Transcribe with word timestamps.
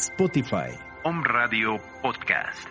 Spotify. 0.00 0.72
Om 1.04 1.24
Radio 1.24 1.76
Podcast. 2.00 2.68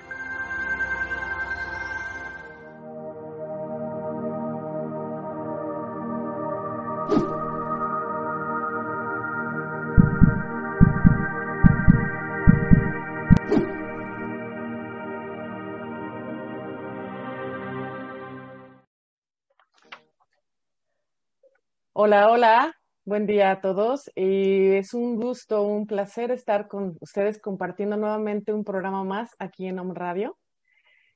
Hola, 21.94 22.30
hola, 22.32 22.79
buen 23.10 23.26
día 23.26 23.50
a 23.50 23.60
todos. 23.60 24.10
Y 24.16 24.68
es 24.74 24.94
un 24.94 25.16
gusto, 25.16 25.64
un 25.64 25.88
placer 25.88 26.30
estar 26.30 26.68
con 26.68 26.96
ustedes 27.02 27.40
compartiendo 27.42 27.98
nuevamente 27.98 28.54
un 28.54 28.64
programa 28.64 29.04
más 29.04 29.32
aquí 29.40 29.66
en 29.66 29.80
Home 29.80 29.96
Radio. 29.96 30.38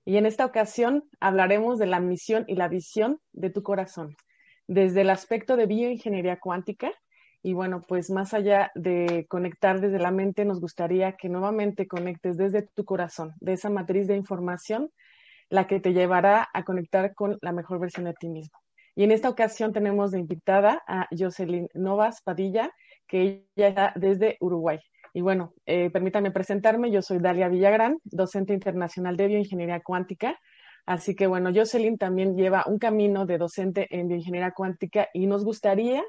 Y 0.04 0.18
en 0.18 0.26
esta 0.26 0.44
ocasión 0.44 1.04
hablaremos 1.20 1.78
de 1.78 1.86
la 1.86 2.00
misión 2.00 2.46
y 2.48 2.56
la 2.56 2.68
visión 2.68 3.20
de 3.32 3.52
tu 3.52 3.62
corazón, 3.62 4.16
desde 4.68 5.02
el 5.02 5.12
aspecto 5.12 5.56
de 5.56 5.68
bioingeniería 5.68 6.40
cuántica. 6.40 6.92
Y 7.44 7.54
bueno, 7.54 7.82
pues 7.88 8.10
más 8.10 8.34
allá 8.34 8.72
de 8.74 9.28
conectar 9.30 9.80
desde 9.80 10.00
la 10.00 10.10
mente, 10.10 10.46
nos 10.46 10.60
gustaría 10.60 11.12
que 11.12 11.30
nuevamente 11.30 11.88
conectes 11.88 12.38
desde 12.38 12.64
tu 12.64 12.86
corazón, 12.86 13.34
de 13.40 13.54
esa 13.54 13.70
matriz 13.70 14.08
de 14.08 14.16
información, 14.16 14.90
la 15.48 15.68
que 15.68 15.80
te 15.80 15.94
llevará 15.94 16.50
a 16.56 16.64
conectar 16.64 17.14
con 17.14 17.38
la 17.42 17.52
mejor 17.52 17.80
versión 17.80 18.06
de 18.06 18.16
ti 18.16 18.30
mismo. 18.30 18.63
Y 18.96 19.04
en 19.04 19.12
esta 19.12 19.30
ocasión 19.30 19.74
tenemos 19.74 20.12
de 20.12 20.20
invitada 20.20 20.84
a 20.88 21.08
Jocelyn 21.18 21.68
Novas 21.74 22.22
Padilla, 22.22 22.72
que 23.08 23.46
ella 23.56 23.68
está 23.68 23.94
desde 23.96 24.38
Uruguay. 24.40 24.80
Y 25.14 25.22
bueno, 25.22 25.54
eh, 25.66 25.90
permítanme 25.92 26.32
presentarme, 26.32 26.92
yo 26.92 27.02
soy 27.02 27.20
Dalia 27.20 27.48
Villagrán, 27.48 28.00
docente 28.04 28.54
internacional 28.54 29.16
de 29.16 29.28
bioingeniería 29.28 29.82
cuántica. 29.82 30.40
Así 30.86 31.16
que 31.16 31.28
bueno, 31.28 31.52
Jocelyn 31.54 31.98
también 31.98 32.36
lleva 32.36 32.66
un 32.68 32.78
camino 32.78 33.26
de 33.26 33.38
docente 33.38 33.88
en 33.92 34.08
bioingeniería 34.08 34.52
cuántica 34.52 35.08
y 35.14 35.28
nos 35.28 35.46
gustaría 35.46 36.04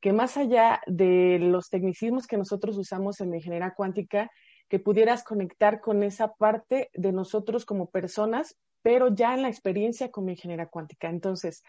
que 0.00 0.12
más 0.12 0.36
allá 0.36 0.80
de 0.86 1.38
los 1.40 1.68
tecnicismos 1.68 2.26
que 2.26 2.36
nosotros 2.36 2.76
usamos 2.76 3.20
en 3.20 3.30
bioingeniería 3.30 3.74
cuántica, 3.74 4.30
que 4.68 4.78
pudieras 4.78 5.22
conectar 5.22 5.80
con 5.80 6.02
esa 6.02 6.34
parte 6.34 6.90
de 6.94 7.12
nosotros 7.12 7.64
como 7.64 7.90
personas, 7.90 8.56
pero 8.82 9.14
ya 9.14 9.34
en 9.34 9.42
la 9.42 9.48
experiencia 9.48 10.10
con 10.10 10.26
bioingeniería 10.26 10.66
cuántica. 10.66 11.08
Entonces, 11.08 11.62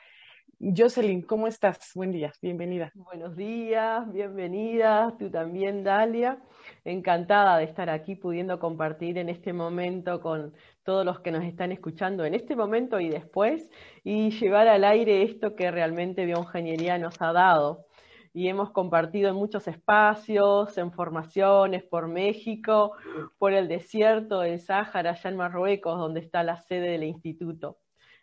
Jocelyn, 0.59 1.22
¿cómo 1.22 1.47
estás? 1.47 1.91
Buen 1.94 2.12
día, 2.12 2.34
bienvenida. 2.41 2.91
Buenos 2.95 3.35
días, 3.35 4.12
bienvenida, 4.12 5.16
tú 5.19 5.29
también, 5.29 5.84
Dalia. 5.84 6.40
Encantada 6.84 7.59
de 7.59 7.66
estar 7.66 7.91
aquí 7.91 8.16
pudiendo 8.16 8.57
compartir 8.57 9.19
en 9.19 9.29
este 9.29 9.53
momento 9.53 10.19
con 10.19 10.56
todos 10.81 11.06
los 11.06 11.19
que 11.19 11.29
nos 11.29 11.44
están 11.44 11.72
escuchando 11.72 12.25
en 12.25 12.34
este 12.34 12.56
momento 12.56 13.00
y 13.00 13.07
después 13.07 13.69
y 14.03 14.31
llevar 14.31 14.68
al 14.68 14.84
aire 14.84 15.22
esto 15.22 15.56
que 15.56 15.69
realmente 15.69 16.25
Bioingeniería 16.25 16.97
nos 16.97 17.22
ha 17.22 17.34
dado. 17.34 17.85
Y 18.34 18.47
hemos 18.47 18.72
compartido 18.72 19.29
en 19.29 19.35
muchos 19.35 19.68
espacios, 19.68 20.75
en 20.79 20.91
formaciones 20.91 21.84
por 21.84 22.07
México, 22.07 22.94
por 23.38 23.53
el 23.53 23.68
desierto 23.68 24.39
del 24.39 24.59
Sáhara, 24.59 25.12
allá 25.12 25.29
en 25.29 25.38
Marruecos, 25.38 26.00
donde 26.00 26.22
está 26.22 26.41
la 26.41 26.57
sede 26.57 26.89
del 26.89 27.03
instituto. 27.03 27.78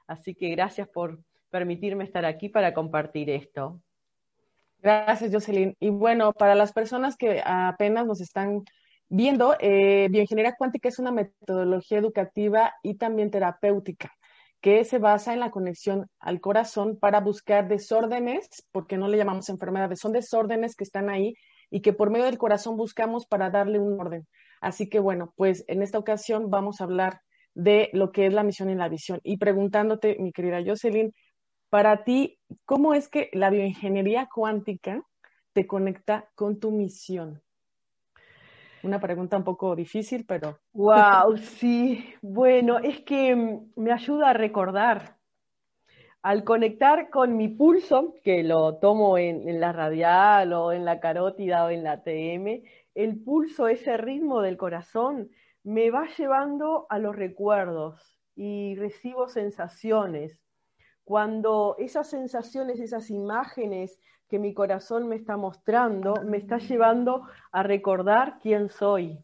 Así 0.09 0.34
que 0.34 0.51
gracias 0.51 0.89
por 0.89 1.21
permitirme 1.54 2.03
estar 2.03 2.25
aquí 2.25 2.48
para 2.48 2.75
compartir 2.75 3.31
esto. 3.31 3.81
Gracias, 4.82 5.31
Jocelyn. 5.32 5.76
Y 5.78 5.88
bueno, 5.91 6.32
para 6.32 6.56
las 6.56 6.72
personas 6.72 7.16
que 7.16 7.41
apenas 7.44 8.09
nos 8.09 8.20
están 8.20 8.65
viendo, 9.09 9.54
eh, 9.60 10.09
bioingeniería 10.10 10.56
cuántica 10.59 10.88
es 10.88 10.98
una 10.98 11.12
metodología 11.12 11.98
educativa 11.98 12.75
y 12.82 12.97
también 12.97 13.31
terapéutica 13.31 14.10
que 14.60 14.84
se 14.84 14.98
basa 14.98 15.32
en 15.32 15.38
la 15.38 15.53
conexión 15.53 16.09
al 16.19 16.41
corazón 16.41 16.98
para 16.98 17.20
buscar 17.20 17.69
desórdenes, 17.69 18.48
porque 18.72 18.97
no 18.97 19.06
le 19.06 19.16
llamamos 19.16 19.48
enfermedades, 19.48 20.00
son 20.00 20.12
desórdenes 20.12 20.75
que 20.75 20.82
están 20.82 21.09
ahí 21.09 21.34
y 21.71 21.82
que 21.82 21.92
por 21.92 22.10
medio 22.10 22.25
del 22.25 22.38
corazón 22.38 22.76
buscamos 22.76 23.26
para 23.26 23.50
darle 23.50 23.78
un 23.78 24.00
orden. 24.00 24.26
Así 24.60 24.88
que 24.88 24.98
bueno, 24.98 25.32
pues 25.36 25.65
en 25.69 25.82
esta 25.82 25.98
ocasión 25.98 26.50
vamos 26.50 26.81
a 26.81 26.84
hablar 26.84 27.21
de 27.54 27.91
lo 27.92 28.10
que 28.10 28.26
es 28.26 28.32
la 28.32 28.42
misión 28.42 28.71
y 28.71 28.75
la 28.75 28.88
visión. 28.88 29.21
Y 29.22 29.36
preguntándote, 29.36 30.16
mi 30.19 30.32
querida 30.32 30.60
Jocelyn, 30.66 31.15
para 31.74 32.04
ti, 32.04 32.38
¿cómo 32.64 32.94
es 32.94 33.08
que 33.08 33.30
la 33.32 33.50
bioingeniería 33.50 34.28
cuántica 34.32 35.02
te 35.52 35.66
conecta 35.66 36.30
con 36.36 36.60
tu 36.60 36.70
misión? 36.70 37.42
Una 38.84 39.00
pregunta 39.00 39.36
un 39.36 39.42
poco 39.42 39.74
difícil, 39.74 40.24
pero... 40.24 40.60
¡Wow! 40.72 41.36
Sí, 41.36 42.14
bueno, 42.22 42.78
es 42.78 43.00
que 43.00 43.34
mm, 43.34 43.72
me 43.74 43.90
ayuda 43.90 44.30
a 44.30 44.34
recordar. 44.34 45.16
Al 46.22 46.44
conectar 46.44 47.10
con 47.10 47.36
mi 47.36 47.48
pulso, 47.48 48.14
que 48.22 48.44
lo 48.44 48.76
tomo 48.76 49.18
en, 49.18 49.48
en 49.48 49.58
la 49.58 49.72
radial 49.72 50.52
o 50.52 50.70
en 50.70 50.84
la 50.84 51.00
carótida 51.00 51.64
o 51.64 51.70
en 51.70 51.82
la 51.82 52.04
TM, 52.04 52.62
el 52.94 53.20
pulso, 53.20 53.66
ese 53.66 53.96
ritmo 53.96 54.42
del 54.42 54.56
corazón, 54.56 55.28
me 55.64 55.91
va 55.91 56.06
llevando 56.16 56.86
a 56.88 57.00
los 57.00 57.16
recuerdos 57.16 58.00
y 58.36 58.76
recibo 58.76 59.26
sensaciones 59.26 60.44
cuando 61.04 61.76
esas 61.78 62.09
sensaciones, 62.09 62.81
esas 62.81 63.10
imágenes 63.10 64.00
que 64.28 64.38
mi 64.38 64.54
corazón 64.54 65.09
me 65.09 65.16
está 65.16 65.37
mostrando, 65.37 66.15
me 66.25 66.38
está 66.38 66.59
llevando 66.59 67.22
a 67.53 67.62
recordar 67.62 68.39
quién 68.41 68.71
soy. 68.71 69.18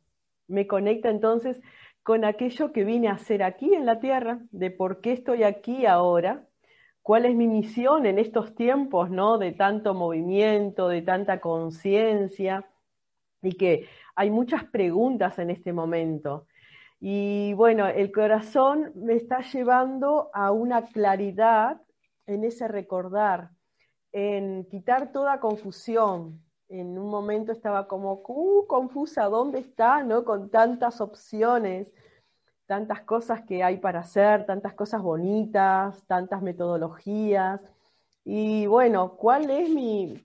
Me 0.47 0.67
conecta 0.67 1.09
entonces 1.09 1.61
con 2.03 2.25
aquello 2.25 2.73
que 2.73 2.85
vine 2.85 3.09
a 3.09 3.13
hacer 3.13 3.43
aquí 3.43 3.75
en 3.75 3.87
la 3.87 4.01
tierra, 4.01 4.41
de 4.51 4.71
por 4.71 5.01
qué 5.01 5.13
estoy 5.13 5.43
aquí 5.43 5.87
ahora, 5.87 6.47
cuál 7.03 7.25
es 7.25 7.35
mi 7.35 7.47
misión 7.47 8.07
en 8.07 8.19
estos 8.19 8.55
tiempos, 8.55 9.11
¿no? 9.11 9.39
De 9.39 9.53
tanto 9.53 9.95
movimiento, 9.95 10.89
de 10.89 11.03
tanta 11.03 11.41
conciencia, 11.41 12.67
y 13.43 13.53
que 13.53 13.89
hay 14.15 14.31
muchas 14.31 14.65
preguntas 14.65 15.39
en 15.39 15.51
este 15.51 15.73
momento. 15.73 16.47
Y 17.01 17.55
bueno, 17.55 17.89
el 17.89 18.13
corazón 18.13 18.93
me 18.95 19.15
está 19.15 19.41
llevando 19.41 20.31
a 20.35 20.53
una 20.53 20.85
claridad 20.85 21.81
en 22.27 22.45
ese 22.45 22.69
recordar, 22.69 23.51
en 24.13 24.67
quitar 24.67 25.11
toda 25.11 25.41
confusión. 25.41 26.43
En 26.69 26.99
un 26.99 27.11
momento 27.11 27.53
estaba 27.53 27.89
como 27.89 28.23
uh, 28.29 28.67
confusa, 28.67 29.25
¿dónde 29.25 29.61
está? 29.61 30.03
¿no? 30.05 30.25
Con 30.25 30.51
tantas 30.51 31.01
opciones, 31.01 31.89
tantas 32.67 33.01
cosas 33.01 33.43
que 33.43 33.65
hay 33.65 33.79
para 33.79 34.01
hacer, 34.01 34.45
tantas 34.45 34.75
cosas 34.75 35.01
bonitas, 35.03 36.07
tantas 36.07 36.43
metodologías. 36.43 37.63
Y 38.25 38.67
bueno, 38.67 39.17
¿cuál 39.17 39.49
es 39.51 39.71
mi, 39.71 40.23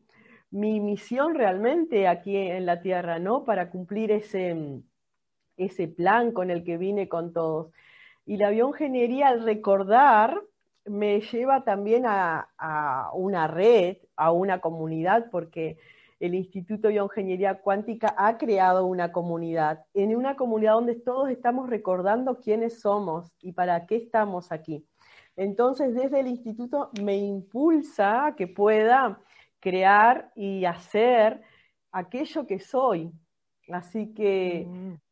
mi 0.52 0.82
misión 0.82 1.36
realmente 1.36 2.08
aquí 2.08 2.36
en 2.36 2.66
la 2.66 2.82
Tierra, 2.82 3.18
¿no? 3.18 3.46
Para 3.46 3.70
cumplir 3.70 4.12
ese, 4.12 4.84
ese 5.58 5.88
plan 5.88 6.32
con 6.32 6.52
el 6.52 6.64
que 6.64 6.78
vine 6.78 7.08
con 7.08 7.34
todos. 7.34 7.72
Y 8.26 8.38
la 8.38 8.50
bioingeniería 8.50 9.28
al 9.28 9.44
recordar 9.44 10.42
me 10.86 11.22
lleva 11.22 11.64
también 11.64 12.06
a, 12.06 12.48
una 13.14 13.48
red, 13.48 13.98
a 14.16 14.32
una 14.32 14.60
comunidad, 14.60 15.30
porque 15.32 15.78
el 16.20 16.36
Instituto 16.36 16.88
de 16.88 16.94
Bioingeniería 16.94 17.62
Cuántica 17.62 18.16
ha 18.18 18.38
creado 18.38 18.86
una 18.86 19.12
comunidad, 19.12 19.86
en 19.94 20.16
una 20.16 20.36
comunidad 20.36 20.74
donde 20.74 20.96
todos 20.96 21.30
estamos 21.30 21.70
recordando 21.70 22.40
quiénes 22.40 22.80
somos 22.80 23.32
y 23.42 23.52
para 23.52 23.86
qué 23.86 23.98
estamos 23.98 24.52
aquí. 24.52 24.86
Entonces, 25.36 25.94
desde 25.94 26.22
el 26.22 26.28
instituto 26.28 26.92
me 27.02 27.18
impulsa 27.18 28.28
a 28.28 28.36
que 28.36 28.48
pueda 28.48 29.20
crear 29.60 30.32
y 30.34 30.64
hacer 30.64 31.42
aquello 31.92 32.48
que 32.48 32.60
soy. 32.60 33.12
Así 33.68 34.14
que 34.14 34.66
mm 34.68 35.05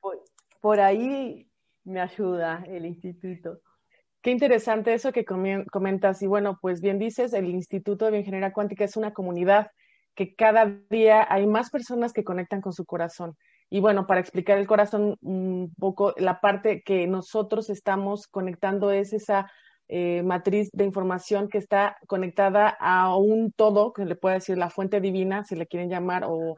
por 0.64 0.80
ahí 0.80 1.46
me 1.84 2.00
ayuda 2.00 2.64
el 2.66 2.86
instituto. 2.86 3.60
Qué 4.22 4.32
interesante 4.32 4.94
eso 4.94 5.12
que 5.12 5.26
comentas. 5.26 6.22
Y 6.22 6.28
bueno, 6.28 6.58
pues 6.62 6.80
bien 6.80 7.00
dices, 7.00 7.34
el 7.34 7.50
Instituto 7.50 8.06
de 8.06 8.12
Bioingeniería 8.12 8.54
Cuántica 8.54 8.86
es 8.86 8.96
una 8.96 9.12
comunidad 9.12 9.72
que 10.16 10.36
cada 10.36 10.74
día 10.90 11.28
hay 11.30 11.48
más 11.48 11.70
personas 11.70 12.14
que 12.14 12.24
conectan 12.24 12.62
con 12.62 12.72
su 12.72 12.86
corazón. 12.86 13.36
Y 13.70 13.82
bueno, 13.82 14.08
para 14.08 14.22
explicar 14.22 14.58
el 14.58 14.66
corazón 14.66 15.18
un 15.20 15.74
poco, 15.78 16.14
la 16.16 16.40
parte 16.40 16.82
que 16.82 17.08
nosotros 17.08 17.70
estamos 17.70 18.28
conectando 18.28 18.90
es 18.92 19.12
esa 19.12 19.52
eh, 19.90 20.24
matriz 20.24 20.70
de 20.72 20.86
información 20.86 21.50
que 21.50 21.58
está 21.58 21.98
conectada 22.08 22.70
a 22.80 23.18
un 23.18 23.52
todo, 23.52 23.92
que 23.92 24.06
le 24.06 24.16
puede 24.16 24.36
decir 24.36 24.58
la 24.58 24.70
fuente 24.70 25.02
divina, 25.02 25.44
si 25.44 25.58
le 25.58 25.68
quieren 25.68 25.90
llamar, 25.90 26.24
o 26.26 26.56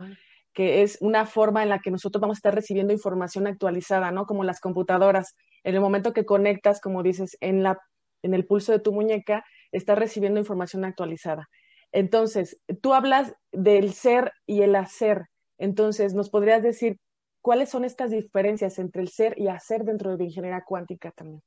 que 0.55 0.81
es 0.81 0.97
una 1.01 1.27
forma 1.27 1.61
en 1.61 1.69
la 1.69 1.79
que 1.79 1.91
nosotros 1.91 2.19
vamos 2.19 2.37
a 2.37 2.39
estar 2.39 2.55
recibiendo 2.55 2.93
información 2.93 3.45
actualizada, 3.45 4.09
¿no? 4.09 4.25
Como 4.25 4.43
las 4.43 4.59
computadoras. 4.59 5.35
En 5.63 5.75
el 5.75 5.81
momento 5.81 6.13
que 6.13 6.25
conectas, 6.25 6.81
como 6.81 7.03
dices, 7.03 7.37
en, 7.41 7.61
la, 7.61 7.77
en 8.23 8.33
el 8.33 8.47
pulso 8.47 8.71
de 8.71 8.79
tu 8.79 8.91
muñeca, 8.91 9.45
estás 9.71 9.99
recibiendo 9.99 10.39
información 10.39 10.83
actualizada. 10.85 11.47
Entonces, 11.91 12.59
tú 12.81 12.95
hablas 12.95 13.35
del 13.51 13.93
ser 13.93 14.31
y 14.47 14.63
el 14.63 14.75
hacer. 14.75 15.25
Entonces, 15.59 16.15
¿nos 16.15 16.31
podrías 16.31 16.63
decir 16.63 16.97
¿cuáles 17.45 17.69
son 17.69 17.85
estas 17.85 18.09
diferencias 18.09 18.79
entre 18.79 19.03
el 19.03 19.09
ser 19.09 19.39
y 19.39 19.49
hacer 19.49 19.83
dentro 19.83 20.17
de 20.17 20.23
ingeniería 20.23 20.63
cuántica 20.65 21.11
también? 21.11 21.43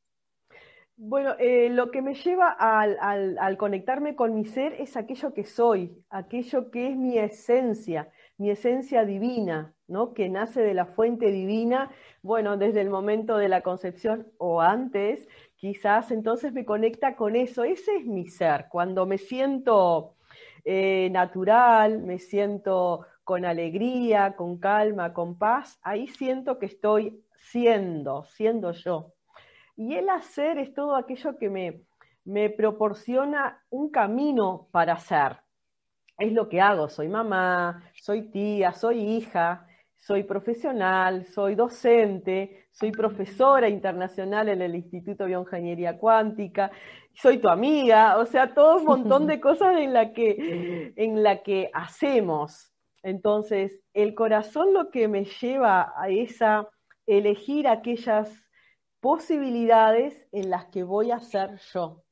Bueno, 0.96 1.34
eh, 1.40 1.70
lo 1.70 1.90
que 1.90 2.02
me 2.02 2.14
lleva 2.14 2.50
al, 2.52 3.56
conectarme 3.56 4.14
con 4.14 4.32
mi 4.32 4.44
ser 4.44 4.74
es 4.74 4.96
aquello 4.96 5.34
que 5.34 5.42
soy, 5.42 6.00
aquello 6.08 6.70
que 6.70 6.90
es 6.90 6.96
mi 6.96 7.18
esencia, 7.18 8.12
mi 8.38 8.50
esencia 8.50 9.04
divina, 9.04 9.74
¿no? 9.88 10.14
que 10.14 10.28
nace 10.28 10.62
de 10.62 10.72
la 10.72 10.86
fuente 10.86 11.30
divina, 11.30 11.90
bueno, 12.22 12.56
desde 12.56 12.80
el 12.80 12.88
momento 12.88 13.36
de 13.36 13.48
la 13.48 13.62
concepción 13.62 14.28
o 14.38 14.60
antes, 14.60 15.28
quizás 15.56 16.10
entonces 16.12 16.52
me 16.52 16.64
conecta 16.64 17.16
con 17.16 17.34
eso, 17.36 17.64
ese 17.64 17.96
es 17.96 18.06
mi 18.06 18.26
ser, 18.26 18.66
cuando 18.70 19.06
me 19.06 19.18
siento 19.18 20.14
eh, 20.64 21.08
natural, 21.10 22.00
me 22.00 22.18
siento 22.18 23.06
con 23.24 23.44
alegría, 23.44 24.36
con 24.36 24.58
calma, 24.58 25.12
con 25.12 25.36
paz, 25.36 25.78
ahí 25.82 26.06
siento 26.06 26.58
que 26.58 26.66
estoy 26.66 27.22
siendo, 27.36 28.24
siendo 28.24 28.72
yo. 28.72 29.12
Y 29.76 29.94
el 29.94 30.08
hacer 30.08 30.58
es 30.58 30.72
todo 30.74 30.96
aquello 30.96 31.36
que 31.38 31.50
me, 31.50 31.82
me 32.24 32.50
proporciona 32.50 33.64
un 33.70 33.90
camino 33.90 34.68
para 34.70 34.94
hacer. 34.94 35.38
Es 36.18 36.32
lo 36.32 36.48
que 36.48 36.60
hago, 36.60 36.88
soy 36.88 37.08
mamá, 37.08 37.90
soy 37.94 38.22
tía, 38.30 38.72
soy 38.72 38.98
hija, 38.98 39.68
soy 39.94 40.24
profesional, 40.24 41.24
soy 41.26 41.54
docente, 41.54 42.66
soy 42.72 42.90
profesora 42.90 43.68
internacional 43.68 44.48
en 44.48 44.62
el 44.62 44.74
Instituto 44.74 45.24
de 45.24 45.30
Bioingeniería 45.30 45.96
Cuántica, 45.96 46.72
soy 47.14 47.38
tu 47.38 47.48
amiga, 47.48 48.18
o 48.18 48.26
sea, 48.26 48.52
todo 48.52 48.78
un 48.78 48.84
montón 48.84 49.26
de 49.26 49.40
cosas 49.40 49.76
en 49.78 49.92
la 49.92 50.12
que, 50.12 50.92
en 50.96 51.22
la 51.22 51.42
que 51.42 51.70
hacemos. 51.72 52.72
Entonces, 53.02 53.80
el 53.94 54.14
corazón 54.14 54.74
lo 54.74 54.90
que 54.90 55.06
me 55.06 55.24
lleva 55.24 55.92
a 55.96 56.08
esa 56.08 56.68
elegir 57.06 57.68
aquellas 57.68 58.28
posibilidades 59.00 60.26
en 60.32 60.50
las 60.50 60.66
que 60.66 60.82
voy 60.82 61.10
a 61.12 61.20
ser 61.20 61.58
yo, 61.72 62.02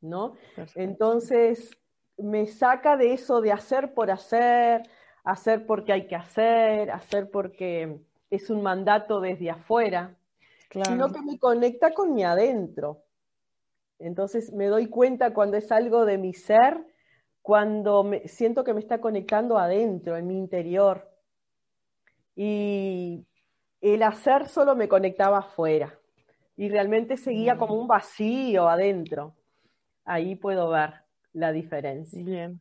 ¿no? 0.00 0.34
Entonces, 0.74 1.77
me 2.18 2.46
saca 2.46 2.96
de 2.96 3.12
eso 3.12 3.40
de 3.40 3.52
hacer 3.52 3.94
por 3.94 4.10
hacer, 4.10 4.82
hacer 5.24 5.66
porque 5.66 5.92
hay 5.92 6.06
que 6.06 6.16
hacer, 6.16 6.90
hacer 6.90 7.30
porque 7.30 8.00
es 8.30 8.50
un 8.50 8.62
mandato 8.62 9.20
desde 9.20 9.50
afuera, 9.50 10.16
sino 10.70 11.12
que 11.12 11.22
me 11.22 11.38
conecta 11.38 11.92
con 11.92 12.14
mi 12.14 12.24
adentro. 12.24 13.04
Entonces 13.98 14.52
me 14.52 14.66
doy 14.66 14.88
cuenta 14.88 15.32
cuando 15.32 15.56
es 15.56 15.72
algo 15.72 16.04
de 16.04 16.18
mi 16.18 16.34
ser, 16.34 16.84
cuando 17.40 18.04
me, 18.04 18.28
siento 18.28 18.64
que 18.64 18.74
me 18.74 18.80
está 18.80 19.00
conectando 19.00 19.58
adentro, 19.58 20.16
en 20.16 20.26
mi 20.26 20.36
interior. 20.36 21.08
Y 22.34 23.26
el 23.80 24.02
hacer 24.02 24.48
solo 24.48 24.76
me 24.76 24.88
conectaba 24.88 25.38
afuera 25.38 25.98
y 26.56 26.68
realmente 26.68 27.16
seguía 27.16 27.56
como 27.56 27.74
un 27.74 27.88
vacío 27.88 28.68
adentro. 28.68 29.34
Ahí 30.04 30.36
puedo 30.36 30.70
ver 30.70 31.07
la 31.38 31.52
diferencia. 31.52 32.22
Bien, 32.22 32.60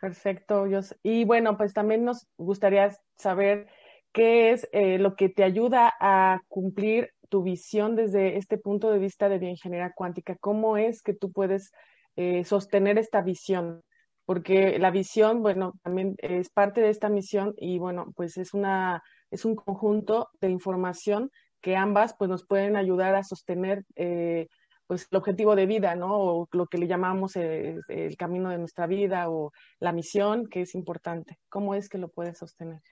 perfecto. 0.00 0.66
Y 1.02 1.24
bueno, 1.24 1.56
pues 1.56 1.72
también 1.74 2.04
nos 2.04 2.26
gustaría 2.36 2.96
saber 3.16 3.66
qué 4.12 4.52
es 4.52 4.68
eh, 4.72 4.98
lo 4.98 5.14
que 5.16 5.28
te 5.28 5.44
ayuda 5.44 5.92
a 6.00 6.40
cumplir 6.48 7.10
tu 7.28 7.42
visión 7.42 7.96
desde 7.96 8.36
este 8.36 8.58
punto 8.58 8.90
de 8.90 8.98
vista 8.98 9.28
de 9.28 9.38
bioingeniería 9.38 9.92
cuántica. 9.94 10.36
¿Cómo 10.40 10.76
es 10.76 11.02
que 11.02 11.14
tú 11.14 11.32
puedes 11.32 11.70
eh, 12.16 12.44
sostener 12.44 12.98
esta 12.98 13.22
visión? 13.22 13.82
Porque 14.24 14.78
la 14.78 14.90
visión, 14.90 15.42
bueno, 15.42 15.74
también 15.82 16.14
es 16.18 16.50
parte 16.50 16.80
de 16.80 16.90
esta 16.90 17.08
misión 17.08 17.54
y 17.56 17.78
bueno, 17.78 18.12
pues 18.14 18.36
es 18.36 18.54
una 18.54 19.02
es 19.30 19.44
un 19.44 19.54
conjunto 19.54 20.28
de 20.40 20.50
información 20.50 21.30
que 21.60 21.76
ambas 21.76 22.14
pues 22.18 22.28
nos 22.28 22.46
pueden 22.46 22.76
ayudar 22.76 23.14
a 23.14 23.22
sostener 23.22 23.84
eh, 23.96 24.48
pues 24.90 25.06
el 25.08 25.18
objetivo 25.18 25.54
de 25.54 25.66
vida, 25.66 25.94
¿no? 25.94 26.18
O 26.18 26.48
lo 26.50 26.66
que 26.66 26.76
le 26.76 26.88
llamamos 26.88 27.36
el, 27.36 27.78
eh, 27.88 28.06
el, 28.06 28.16
camino 28.16 28.50
de 28.50 28.58
nuestra 28.58 28.88
vida 28.88 29.30
o 29.30 29.52
la 29.78 29.92
misión, 29.92 30.48
que 30.48 30.62
es 30.62 30.74
importante. 30.74 31.38
¿Cómo 31.48 31.76
es 31.76 31.88
que 31.88 31.96
lo 31.96 32.08
puedes 32.08 32.38
sostener? 32.38 32.82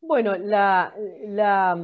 Bueno, 0.00 0.36
la, 0.38 0.94
la, 1.26 1.78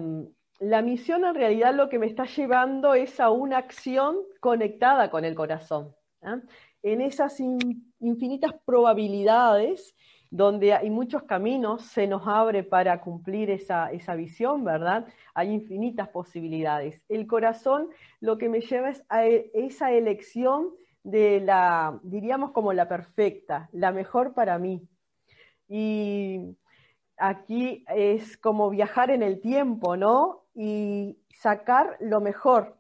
la 0.61 0.80
misión 0.80 1.26
en 1.26 1.34
realidad 1.34 1.75
lo 1.75 1.90
que 1.90 1.99
me 1.99 2.06
está 2.06 2.25
llevando 2.25 2.94
es 2.94 3.20
a 3.20 3.28
una 3.28 3.58
acción 3.58 4.16
conectada 4.40 5.11
con 5.11 5.26
el 5.26 5.34
corazón. 5.34 5.94
¿eh? 6.23 6.40
En 6.82 7.02
esas 7.02 7.38
infinitas 7.38 8.52
probabilidades 8.64 9.94
donde 10.30 10.72
hay 10.72 10.90
muchos 10.90 11.25
caminos, 11.25 11.82
se 11.87 12.06
nos 12.06 12.26
abre 12.26 12.62
para 12.62 13.00
cumplir 13.00 13.50
esa, 13.50 13.90
visión, 14.16 14.64
¿verdad? 14.64 15.08
Hay 15.34 15.50
infinitas 15.50 16.08
posibilidades. 16.08 17.02
El 17.08 17.26
corazón 17.26 17.88
lo 18.20 18.38
que 18.38 18.49
me 18.49 18.60
lleva 18.60 18.90
es 18.90 19.04
a 19.08 19.26
e, 19.26 19.50
esa 19.54 19.90
elección 19.90 20.70
de 21.02 21.40
la, 21.40 21.99
diríamos 22.04 22.52
como 22.52 22.72
la 22.72 22.88
perfecta, 22.88 23.68
la 23.72 23.90
mejor 23.90 24.32
para 24.32 24.58
mí. 24.58 24.88
Y 25.68 26.56
aquí 27.16 27.84
es 27.88 28.37
como 28.37 28.70
viajar 28.70 29.10
en 29.10 29.22
el 29.22 29.40
tiempo, 29.40 29.96
¿no? 29.96 30.44
Y 30.54 31.18
sacar 31.34 31.96
lo 32.00 32.20
mejor 32.20 32.76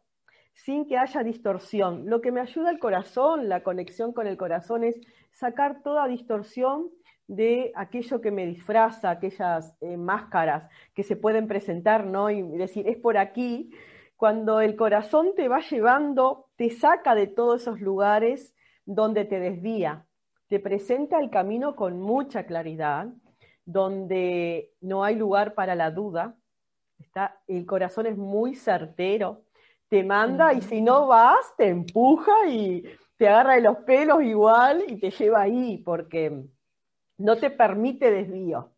sin 0.54 0.86
que 0.86 0.98
haya 0.98 1.22
distorsión. 1.24 2.08
Lo 2.08 2.20
que 2.20 2.30
me 2.30 2.40
ayuda 2.40 2.70
el 2.70 2.78
corazón, 2.78 3.48
la 3.48 3.62
conexión 3.62 4.12
con 4.12 4.26
el 4.26 4.36
corazón, 4.36 4.84
es 4.84 5.00
sacar 5.32 5.82
toda 5.82 6.06
distorsión 6.06 6.90
de 7.30 7.70
aquello 7.76 8.20
que 8.20 8.32
me 8.32 8.44
disfraza, 8.44 9.08
aquellas 9.08 9.76
eh, 9.80 9.96
máscaras 9.96 10.68
que 10.94 11.04
se 11.04 11.14
pueden 11.14 11.46
presentar, 11.46 12.04
¿no? 12.04 12.28
Y 12.28 12.42
decir, 12.42 12.88
es 12.88 12.96
por 12.96 13.16
aquí, 13.16 13.70
cuando 14.16 14.60
el 14.60 14.74
corazón 14.74 15.28
te 15.36 15.46
va 15.46 15.60
llevando, 15.60 16.48
te 16.56 16.70
saca 16.70 17.14
de 17.14 17.28
todos 17.28 17.62
esos 17.62 17.80
lugares 17.80 18.52
donde 18.84 19.24
te 19.24 19.38
desvía, 19.38 20.06
te 20.48 20.58
presenta 20.58 21.20
el 21.20 21.30
camino 21.30 21.76
con 21.76 22.00
mucha 22.00 22.46
claridad, 22.46 23.06
donde 23.64 24.72
no 24.80 25.04
hay 25.04 25.14
lugar 25.14 25.54
para 25.54 25.76
la 25.76 25.92
duda, 25.92 26.34
está, 26.98 27.40
el 27.46 27.64
corazón 27.64 28.06
es 28.06 28.16
muy 28.16 28.56
certero, 28.56 29.44
te 29.88 30.02
manda 30.02 30.52
y 30.52 30.62
si 30.62 30.82
no 30.82 31.06
vas, 31.06 31.54
te 31.56 31.68
empuja 31.68 32.48
y 32.48 32.82
te 33.16 33.28
agarra 33.28 33.54
de 33.54 33.60
los 33.60 33.76
pelos 33.78 34.20
igual 34.24 34.82
y 34.88 34.96
te 34.98 35.12
lleva 35.12 35.42
ahí, 35.42 35.78
porque 35.78 36.50
no 37.20 37.36
te 37.36 37.50
permite 37.50 38.10
desvío. 38.10 38.72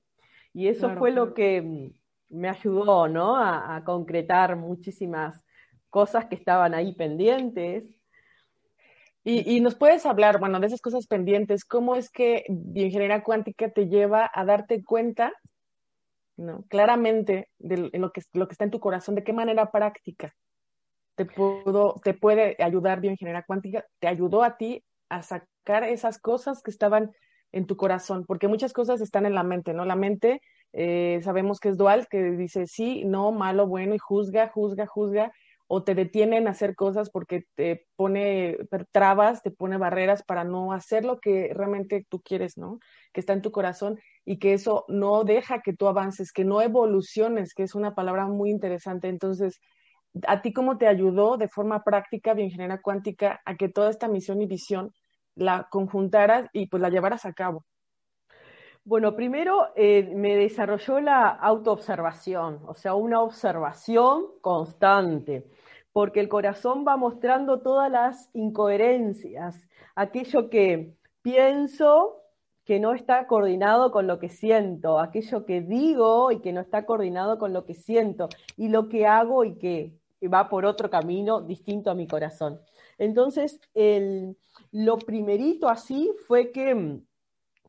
Y 0.52 0.68
eso 0.68 0.90
fue 0.96 1.12
lo 1.12 1.32
que 1.32 1.92
me 2.28 2.48
ayudó, 2.48 3.08
¿no? 3.08 3.36
A, 3.36 3.82
concretar 3.84 4.56
muchísimas 4.56 5.44
cosas 5.88 6.26
que 6.26 6.34
estaban 6.34 6.74
ahí 6.74 6.94
pendientes. 6.94 7.84
Y, 9.24 9.60
nos 9.60 9.76
puedes 9.76 10.04
hablar, 10.04 10.40
bueno, 10.40 10.58
de 10.58 10.66
esas 10.66 10.80
cosas 10.80 11.06
pendientes, 11.06 11.64
¿cómo 11.64 11.94
es 11.94 12.10
que 12.10 12.44
bioingeniería 12.48 13.22
cuántica 13.22 13.70
te 13.70 13.88
lleva 13.88 14.28
a 14.34 14.44
darte 14.44 14.82
cuenta, 14.82 15.32
¿no? 16.36 16.64
Claramente 16.68 17.48
de 17.58 17.90
lo 17.92 18.10
que, 18.10 18.22
lo 18.32 18.48
que 18.48 18.52
está 18.52 18.64
en 18.64 18.72
tu 18.72 18.80
corazón, 18.80 19.14
de 19.14 19.22
qué 19.22 19.32
manera 19.32 19.70
práctica 19.70 20.34
te, 21.14 21.24
pudo, 21.24 22.00
te 22.02 22.14
puede 22.14 22.56
ayudar 22.58 23.00
bioingeniería 23.00 23.44
cuántica, 23.44 23.86
te 24.00 24.08
ayudó 24.08 24.42
a 24.42 24.56
ti 24.56 24.84
a 25.08 25.22
sacar 25.22 25.84
esas 25.84 26.18
cosas 26.18 26.62
que 26.62 26.72
estaban 26.72 27.12
en 27.52 27.66
tu 27.66 27.76
corazón, 27.76 28.24
porque 28.26 28.48
muchas 28.48 28.72
cosas 28.72 29.00
están 29.00 29.26
en 29.26 29.34
la 29.34 29.42
mente, 29.42 29.74
¿no? 29.74 29.84
La 29.84 29.96
mente 29.96 30.40
eh, 30.72 31.20
sabemos 31.22 31.60
que 31.60 31.68
es 31.68 31.76
dual, 31.76 32.08
que 32.08 32.32
dice 32.32 32.66
sí, 32.66 33.04
no, 33.04 33.30
malo, 33.32 33.66
bueno, 33.66 33.94
y 33.94 33.98
juzga, 33.98 34.48
juzga, 34.48 34.86
juzga, 34.86 35.32
o 35.74 35.84
te 35.84 35.94
detiene 35.94 36.36
en 36.36 36.48
hacer 36.48 36.74
cosas 36.74 37.08
porque 37.08 37.46
te 37.54 37.86
pone 37.96 38.58
trabas, 38.90 39.42
te 39.42 39.50
pone 39.50 39.78
barreras 39.78 40.22
para 40.22 40.44
no 40.44 40.72
hacer 40.72 41.04
lo 41.04 41.18
que 41.18 41.50
realmente 41.54 42.06
tú 42.10 42.20
quieres, 42.20 42.58
¿no? 42.58 42.78
Que 43.12 43.20
está 43.20 43.32
en 43.32 43.40
tu 43.40 43.50
corazón 43.52 43.98
y 44.26 44.38
que 44.38 44.52
eso 44.52 44.84
no 44.88 45.24
deja 45.24 45.62
que 45.62 45.72
tú 45.72 45.88
avances, 45.88 46.32
que 46.32 46.44
no 46.44 46.60
evoluciones, 46.60 47.54
que 47.54 47.62
es 47.62 47.74
una 47.74 47.94
palabra 47.94 48.26
muy 48.26 48.50
interesante. 48.50 49.08
Entonces, 49.08 49.60
¿a 50.26 50.42
ti 50.42 50.52
cómo 50.52 50.76
te 50.76 50.88
ayudó 50.88 51.38
de 51.38 51.48
forma 51.48 51.82
práctica, 51.84 52.34
bioingeniería 52.34 52.82
cuántica, 52.82 53.40
a 53.46 53.56
que 53.56 53.70
toda 53.70 53.88
esta 53.88 54.08
misión 54.08 54.42
y 54.42 54.46
visión 54.46 54.92
la 55.34 55.68
conjuntaras 55.70 56.48
y 56.52 56.66
pues 56.66 56.80
la 56.80 56.90
llevaras 56.90 57.24
a 57.24 57.32
cabo? 57.32 57.64
Bueno, 58.84 59.14
primero 59.14 59.68
eh, 59.76 60.10
me 60.14 60.36
desarrolló 60.36 61.00
la 61.00 61.28
autoobservación, 61.28 62.60
o 62.66 62.74
sea, 62.74 62.94
una 62.94 63.20
observación 63.20 64.24
constante, 64.40 65.46
porque 65.92 66.18
el 66.18 66.28
corazón 66.28 66.84
va 66.86 66.96
mostrando 66.96 67.60
todas 67.60 67.90
las 67.92 68.28
incoherencias, 68.32 69.68
aquello 69.94 70.50
que 70.50 70.96
pienso 71.22 72.22
que 72.64 72.80
no 72.80 72.92
está 72.92 73.28
coordinado 73.28 73.92
con 73.92 74.08
lo 74.08 74.18
que 74.18 74.28
siento, 74.28 74.98
aquello 74.98 75.44
que 75.46 75.60
digo 75.60 76.32
y 76.32 76.40
que 76.40 76.52
no 76.52 76.60
está 76.60 76.84
coordinado 76.84 77.38
con 77.38 77.52
lo 77.52 77.64
que 77.64 77.74
siento, 77.74 78.28
y 78.56 78.68
lo 78.68 78.88
que 78.88 79.06
hago 79.06 79.44
y 79.44 79.58
que 79.58 79.92
va 80.28 80.48
por 80.48 80.64
otro 80.64 80.90
camino 80.90 81.40
distinto 81.40 81.90
a 81.90 81.94
mi 81.94 82.08
corazón. 82.08 82.60
Entonces, 82.98 83.60
el, 83.74 84.36
lo 84.72 84.98
primerito 84.98 85.68
así 85.68 86.10
fue 86.26 86.50
que 86.50 86.74
mm, 86.74 87.06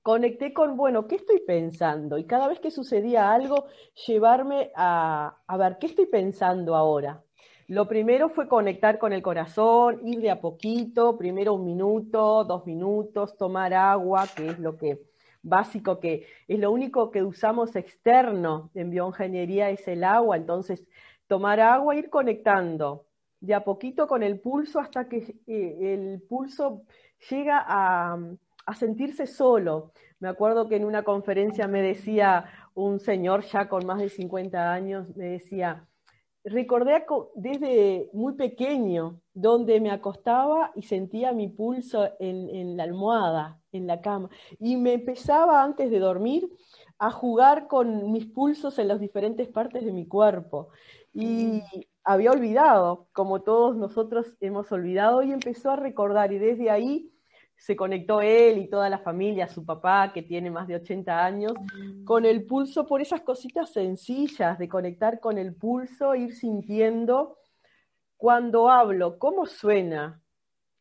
conecté 0.02 0.54
con, 0.54 0.76
bueno, 0.76 1.08
¿qué 1.08 1.16
estoy 1.16 1.40
pensando? 1.42 2.18
Y 2.18 2.26
cada 2.26 2.48
vez 2.48 2.60
que 2.60 2.72
sucedía 2.72 3.32
algo, 3.32 3.68
llevarme 4.08 4.72
a, 4.76 5.38
a 5.46 5.58
ver, 5.58 5.78
¿qué 5.80 5.88
estoy 5.88 6.08
pensando 6.08 6.76
ahora? 6.76 7.24
Lo 7.68 7.88
primero 7.88 8.30
fue 8.30 8.48
conectar 8.48 9.00
con 9.00 9.14
el 9.14 9.22
corazón, 9.22 10.06
ir 10.06 10.20
de 10.22 10.32
a 10.32 10.42
poquito, 10.42 11.18
primero 11.18 11.54
un 11.54 11.66
minuto, 11.66 12.44
dos 12.44 12.66
minutos, 12.66 13.38
tomar 13.38 13.74
agua, 13.74 14.28
que 14.36 14.48
es 14.48 14.60
lo 14.60 14.78
que 14.78 15.02
básico 15.44 16.00
que 16.00 16.26
es 16.48 16.60
lo 16.60 16.72
único 16.72 17.12
que 17.12 17.22
usamos 17.22 17.76
externo 17.76 18.72
en 18.74 18.90
bioingeniería 18.90 19.70
es 19.70 19.88
el 19.88 20.04
agua, 20.06 20.38
entonces 20.38 20.88
tomar 21.28 21.60
agua, 21.60 21.96
ir 21.96 22.10
conectando 22.10 23.06
de 23.44 23.54
a 23.54 23.64
poquito 23.66 24.08
con 24.08 24.24
el 24.24 24.40
pulso 24.40 24.80
hasta 24.80 25.10
que 25.10 25.36
eh, 25.48 25.94
el 25.94 26.22
pulso 26.22 26.84
llega 27.30 27.62
a, 27.68 28.18
a 28.66 28.76
sentirse 28.76 29.28
solo. 29.28 29.92
Me 30.20 30.30
acuerdo 30.30 30.70
que 30.70 30.78
en 30.78 30.86
una 30.86 31.04
conferencia 31.04 31.68
me 31.68 31.82
decía 31.82 32.46
un 32.74 33.02
señor 33.02 33.44
ya 33.44 33.68
con 33.68 33.86
más 33.86 34.00
de 34.00 34.08
50 34.08 34.72
años, 34.72 35.14
me 35.18 35.26
decía, 35.26 35.86
recordé 36.46 37.06
desde 37.36 38.10
muy 38.14 38.34
pequeño 38.36 39.20
donde 39.34 39.82
me 39.82 39.92
acostaba 39.92 40.72
y 40.74 40.84
sentía 40.84 41.34
mi 41.34 41.50
pulso 41.50 42.12
en, 42.22 42.78
la 42.78 42.84
almohada, 42.84 43.60
en 43.74 43.88
la 43.88 44.00
cama. 44.00 44.30
Y 44.58 44.78
me 44.78 44.94
empezaba 44.94 45.62
antes 45.62 45.92
de 45.92 46.00
dormir 46.00 46.50
a 46.98 47.12
jugar 47.12 47.68
con 47.68 48.10
mis 48.14 48.26
pulsos 48.26 48.80
en 48.80 48.88
las 48.88 49.02
diferentes 49.02 49.50
partes 49.50 49.84
de 49.84 49.92
mi 49.92 50.08
cuerpo. 50.08 50.70
Y 51.14 51.62
había 52.04 52.32
olvidado, 52.32 53.08
como 53.14 53.42
todos 53.42 53.76
nosotros 53.78 54.36
hemos 54.42 54.72
olvidado, 54.72 55.24
y 55.24 55.32
empezó 55.32 55.72
a 55.72 55.76
recordar. 55.76 56.34
Y 56.34 56.40
desde 56.40 56.70
ahí 56.70 57.14
se 57.56 57.76
conectó 57.76 58.22
él 58.22 58.58
y 58.58 58.70
toda 58.70 58.90
la 58.90 59.00
familia, 59.00 59.48
su 59.48 59.66
papá, 59.66 60.12
que 60.14 60.22
tiene 60.22 60.52
más 60.52 60.68
de 60.68 60.76
80 60.76 61.26
años, 61.26 61.54
mm. 61.54 62.04
con 62.04 62.26
el 62.26 62.46
pulso 62.46 62.86
por 62.86 63.02
esas 63.02 63.22
cositas 63.22 63.72
sencillas 63.72 64.58
de 64.58 64.68
conectar 64.68 65.20
con 65.20 65.38
el 65.38 65.56
pulso, 65.56 66.16
ir 66.16 66.34
sintiendo 66.34 67.38
cuando 68.18 68.70
hablo, 68.70 69.18
cómo 69.20 69.46
suena, 69.46 70.22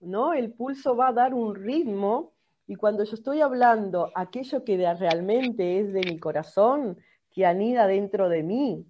¿no? 0.01 0.33
El 0.33 0.53
pulso 0.53 0.97
va 0.97 1.09
a 1.09 1.13
dar 1.13 1.35
un 1.35 1.55
ritmo 1.55 2.33
y 2.67 2.77
cuando 2.77 3.05
yo 3.05 3.15
estoy 3.15 3.41
hablando 3.41 4.11
aquello 4.15 4.65
que 4.65 4.77
realmente 4.95 5.81
es 5.81 5.93
de 5.93 6.01
mi 6.01 6.19
corazón, 6.19 6.99
que 7.31 7.47
anida 7.47 7.87
dentro 7.87 8.29
de 8.29 8.43
mí, 8.43 8.87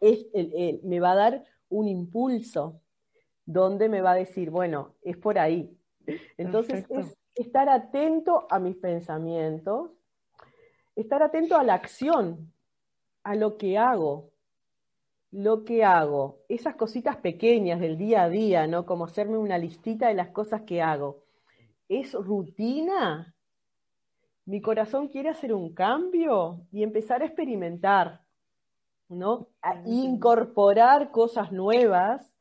es 0.00 0.26
me 0.82 1.00
va 1.00 1.12
a 1.12 1.14
dar 1.14 1.44
un 1.74 1.88
impulso 1.88 2.80
donde 3.44 3.88
me 3.88 4.00
va 4.00 4.12
a 4.12 4.16
decir, 4.16 4.50
bueno, 4.50 4.94
es 5.02 5.16
por 5.16 5.38
ahí, 5.38 5.76
entonces 6.38 6.86
es 6.88 7.16
estar 7.34 7.68
atento 7.68 8.46
a 8.48 8.58
mis 8.58 8.76
pensamientos, 8.76 9.90
estar 10.94 11.22
atento 11.22 11.56
a 11.56 11.64
la 11.64 11.74
acción, 11.74 12.52
a 13.24 13.34
lo 13.34 13.56
que 13.56 13.76
hago, 13.76 14.30
lo 15.32 15.64
que 15.64 15.82
hago, 15.82 16.44
esas 16.48 16.76
cositas 16.76 17.16
pequeñas 17.16 17.80
del 17.80 17.98
día 17.98 18.22
a 18.22 18.28
día, 18.28 18.68
¿no? 18.68 18.86
Como 18.86 19.06
hacerme 19.06 19.36
una 19.36 19.58
listita 19.58 20.06
de 20.06 20.14
las 20.14 20.28
cosas 20.28 20.62
que 20.62 20.80
hago. 20.80 21.24
¿Es 21.88 22.12
rutina? 22.14 23.34
Mi 24.44 24.60
corazón 24.60 25.08
quiere 25.08 25.30
hacer 25.30 25.52
un 25.52 25.74
cambio 25.74 26.66
y 26.70 26.84
empezar 26.84 27.22
a 27.22 27.26
experimentar, 27.26 28.23
¿no? 29.08 29.48
A 29.62 29.82
incorporar 29.86 31.10
cosas 31.10 31.52
nuevas 31.52 32.34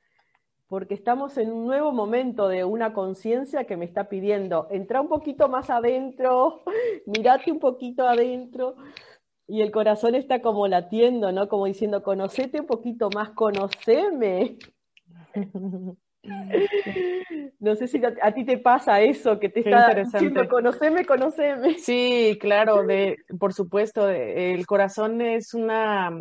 porque 0.74 0.96
estamos 0.96 1.38
en 1.38 1.52
un 1.52 1.68
nuevo 1.68 1.92
momento 1.92 2.48
de 2.48 2.64
una 2.64 2.94
conciencia 2.94 3.66
que 3.66 3.78
me 3.78 3.86
está 3.86 4.10
pidiendo, 4.10 4.68
entra 4.72 5.02
un 5.02 5.08
poquito 5.08 5.48
más 5.48 5.70
adentro, 5.70 6.64
mirate 7.06 7.52
un 7.52 7.60
poquito 7.60 8.08
adentro, 8.08 8.76
y 9.48 9.62
el 9.62 9.70
corazón 9.70 10.16
está 10.16 10.42
como 10.42 10.68
latiendo, 10.68 11.32
¿no? 11.32 11.48
Como 11.48 11.68
diciendo, 11.68 12.02
conocete 12.02 12.62
un 12.62 12.66
poquito 12.66 13.10
más, 13.14 13.30
conoceme. 13.32 14.58
No 17.60 17.76
sé 17.76 17.88
si 17.88 18.02
a, 18.06 18.34
ti 18.34 18.46
te 18.46 18.58
pasa 18.58 19.02
eso, 19.02 19.40
que 19.40 19.50
te 19.50 19.60
está 19.60 19.94
diciendo, 19.94 20.48
conoceme, 20.48 21.06
conoceme. 21.06 21.78
Sí, 21.80 22.38
claro, 22.40 22.84
de, 22.84 23.18
por 23.38 23.54
supuesto, 23.54 24.08
el 24.08 24.66
corazón 24.66 25.20
es 25.20 25.54
una 25.54 26.18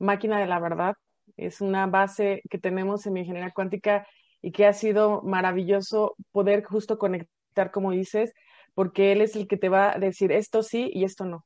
máquina 0.00 0.40
de 0.40 0.46
la 0.46 0.58
verdad 0.58 0.94
es 1.36 1.60
una 1.60 1.86
base 1.86 2.42
que 2.50 2.58
tenemos 2.58 3.06
en 3.06 3.12
mi 3.12 3.20
ingeniería 3.20 3.52
cuántica 3.52 4.06
y 4.42 4.52
que 4.52 4.66
ha 4.66 4.72
sido 4.72 5.22
maravilloso 5.22 6.16
poder 6.32 6.64
justo 6.64 6.98
conectar, 6.98 7.70
como 7.70 7.92
dices, 7.92 8.32
porque 8.74 9.12
él 9.12 9.20
es 9.20 9.36
el 9.36 9.46
que 9.46 9.56
te 9.56 9.68
va 9.68 9.92
a 9.92 9.98
decir 9.98 10.32
esto 10.32 10.62
sí 10.62 10.90
y 10.92 11.04
esto 11.04 11.24
no. 11.24 11.44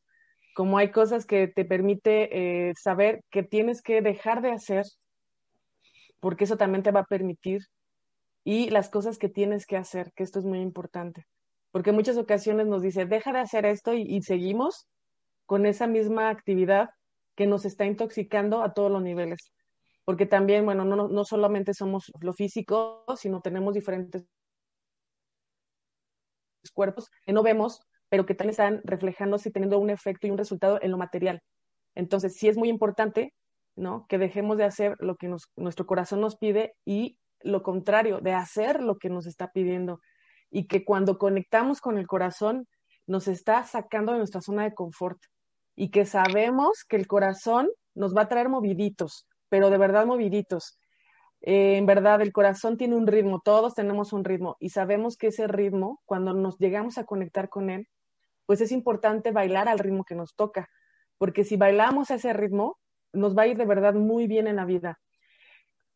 Como 0.55 0.79
hay 0.79 0.91
cosas 0.91 1.27
que 1.27 1.49
te 1.49 1.65
permite 1.65 2.69
eh, 2.69 2.73
saber 2.81 3.23
que 3.31 3.43
tienes 3.43 3.83
que 3.83 4.01
dejar 4.01 4.41
de 4.41 4.53
hacer, 4.53 4.85
porque 6.21 6.45
eso 6.45 6.57
también 6.57 6.83
te 6.83 6.93
va 6.93 7.01
a 7.01 7.07
permitir, 7.07 7.63
y 8.45 8.71
las 8.71 8.89
cosas 8.89 9.19
que 9.19 9.29
tienes 9.29 9.67
que 9.67 9.77
hacer, 9.77 10.13
que 10.15 10.23
esto 10.23 10.39
es 10.39 10.45
muy 10.45 10.61
importante. 10.61 11.27
Porque 11.73 11.91
en 11.91 11.97
muchas 11.97 12.17
ocasiones 12.19 12.67
nos 12.67 12.83
dice, 12.83 13.07
deja 13.07 13.33
de 13.33 13.41
hacer 13.41 13.67
esto 13.67 13.95
y 13.95 14.23
seguimos 14.23 14.87
con 15.47 15.67
esa 15.67 15.89
misma 15.89 16.29
actividad 16.29 16.91
que 17.37 17.47
nos 17.47 17.65
está 17.65 17.85
intoxicando 17.87 18.63
a 18.63 18.75
todos 18.75 18.91
los 18.91 19.03
niveles 19.03 19.53
porque 20.05 20.27
también, 20.27 20.65
bueno, 20.65 20.85
no, 20.85 21.09
no 21.09 21.25
solamente 21.25 21.73
somos 21.75 22.13
lo 22.21 22.33
físico, 22.35 23.05
sino 23.17 23.41
tenemos 23.41 23.75
diferentes 23.75 24.25
cuerpos 26.73 27.11
que 27.25 27.33
no 27.33 27.43
vemos, 27.43 27.81
pero 28.09 28.27
que 28.27 28.35
también 28.35 28.51
están 28.51 28.81
reflejándose 28.85 29.49
y 29.49 29.53
teniendo 29.53 29.79
un 29.79 29.91
efecto 29.91 30.27
y 30.27 30.31
un 30.31 30.39
resultado 30.39 30.79
en 30.83 30.91
lo 30.91 30.99
material. 30.99 31.41
Entonces, 31.95 32.37
sí 32.37 32.49
es 32.49 32.57
muy 32.57 32.69
importante, 32.69 33.33
¿no? 33.77 34.07
Que 34.09 34.19
dejemos 34.19 34.59
de 34.59 34.65
hacer 34.65 34.97
lo 34.99 35.17
que 35.17 35.35
nuestro 35.57 35.87
corazón 35.87 36.21
nos 36.21 36.37
pide 36.37 36.75
y 36.85 37.19
lo 37.41 37.63
contrario, 37.63 38.21
de 38.21 38.33
hacer 38.33 38.83
lo 38.83 38.99
que 38.99 39.09
nos 39.11 39.27
está 39.27 39.53
pidiendo. 39.53 40.01
Y 40.51 40.67
que 40.67 40.85
cuando 40.85 41.19
conectamos 41.19 41.81
con 41.81 41.99
el 41.99 42.07
corazón, 42.07 42.67
nos 43.07 43.29
está 43.29 43.65
sacando 43.65 44.13
de 44.13 44.19
nuestra 44.19 44.41
zona 44.41 44.65
de 44.65 44.75
confort. 44.75 45.19
Y 45.77 45.91
que 45.91 46.07
sabemos 46.07 46.85
que 46.85 46.97
el 46.97 47.07
corazón 47.07 47.69
nos 47.95 48.17
va 48.17 48.23
a 48.23 48.29
traer 48.29 48.49
moviditos, 48.49 49.27
pero 49.49 49.71
de 49.71 49.79
verdad 49.79 50.07
moviditos. 50.07 50.79
Eh, 51.47 51.77
en 51.77 51.87
verdad, 51.87 52.23
el 52.23 52.33
corazón 52.33 52.77
tiene 52.77 52.97
un 52.97 53.07
ritmo, 53.07 53.41
todos 53.45 53.75
tenemos 53.75 54.13
un 54.13 54.25
ritmo 54.25 54.57
y 54.61 54.71
sabemos 54.71 55.19
que 55.19 55.27
ese 55.27 55.47
ritmo, 55.47 56.01
cuando 56.07 56.33
nos 56.33 56.59
llegamos 56.59 56.97
a 56.97 57.05
conectar 57.05 57.51
con 57.51 57.69
él, 57.69 57.87
pues 58.47 58.61
es 58.63 58.73
importante 58.73 59.31
bailar 59.31 59.69
al 59.69 59.79
ritmo 59.79 60.05
que 60.05 60.15
nos 60.15 60.35
toca, 60.35 60.71
porque 61.19 61.45
si 61.45 61.57
bailamos 61.57 62.11
a 62.11 62.15
ese 62.15 62.33
ritmo, 62.33 62.79
nos 63.13 63.37
va 63.37 63.43
a 63.43 63.47
ir 63.47 63.57
de 63.57 63.67
verdad 63.67 63.95
muy 63.95 64.27
bien 64.27 64.47
en 64.47 64.57
la 64.57 64.65
vida. 64.65 64.99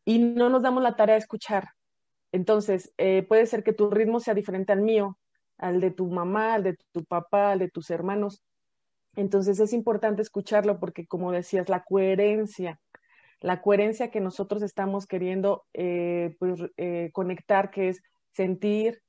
Y 0.05 0.19
no 0.19 0.49
nos 0.51 0.63
damos 0.63 0.83
la 0.83 0.97
tarea 0.97 1.15
de 1.15 1.21
escuchar. 1.21 1.69
Entonces, 2.33 2.93
eh, 2.99 3.23
puede 3.23 3.47
ser 3.47 3.63
que 3.65 3.73
tu 3.73 3.91
ritmo 3.91 4.21
sea 4.21 4.35
diferente 4.35 4.73
al 4.73 4.83
mío, 4.83 5.19
al 5.57 5.81
de 5.81 5.91
tu 5.91 6.09
mamá, 6.11 6.55
al 6.55 6.63
de 6.63 6.77
tu 6.93 7.05
papá, 7.05 7.53
al 7.53 7.59
de 7.59 7.71
tus 7.71 7.91
hermanos. 7.91 8.43
Entonces 9.19 9.61
es 9.61 9.73
importante 9.73 10.23
escucharlo 10.23 10.79
porque, 10.79 11.07
como 11.07 11.33
decías, 11.33 11.69
la 11.69 11.85
coherencia 11.85 12.81
la 13.41 13.61
coherencia 13.61 14.11
que 14.11 14.21
nosotros 14.21 14.63
estamos 14.63 15.07
queriendo 15.07 15.65
eh, 15.73 16.37
pues, 16.39 16.61
eh, 16.77 17.11
conectar, 17.13 17.71
que 17.71 17.89
es 17.89 18.03
sentir, 18.33 19.01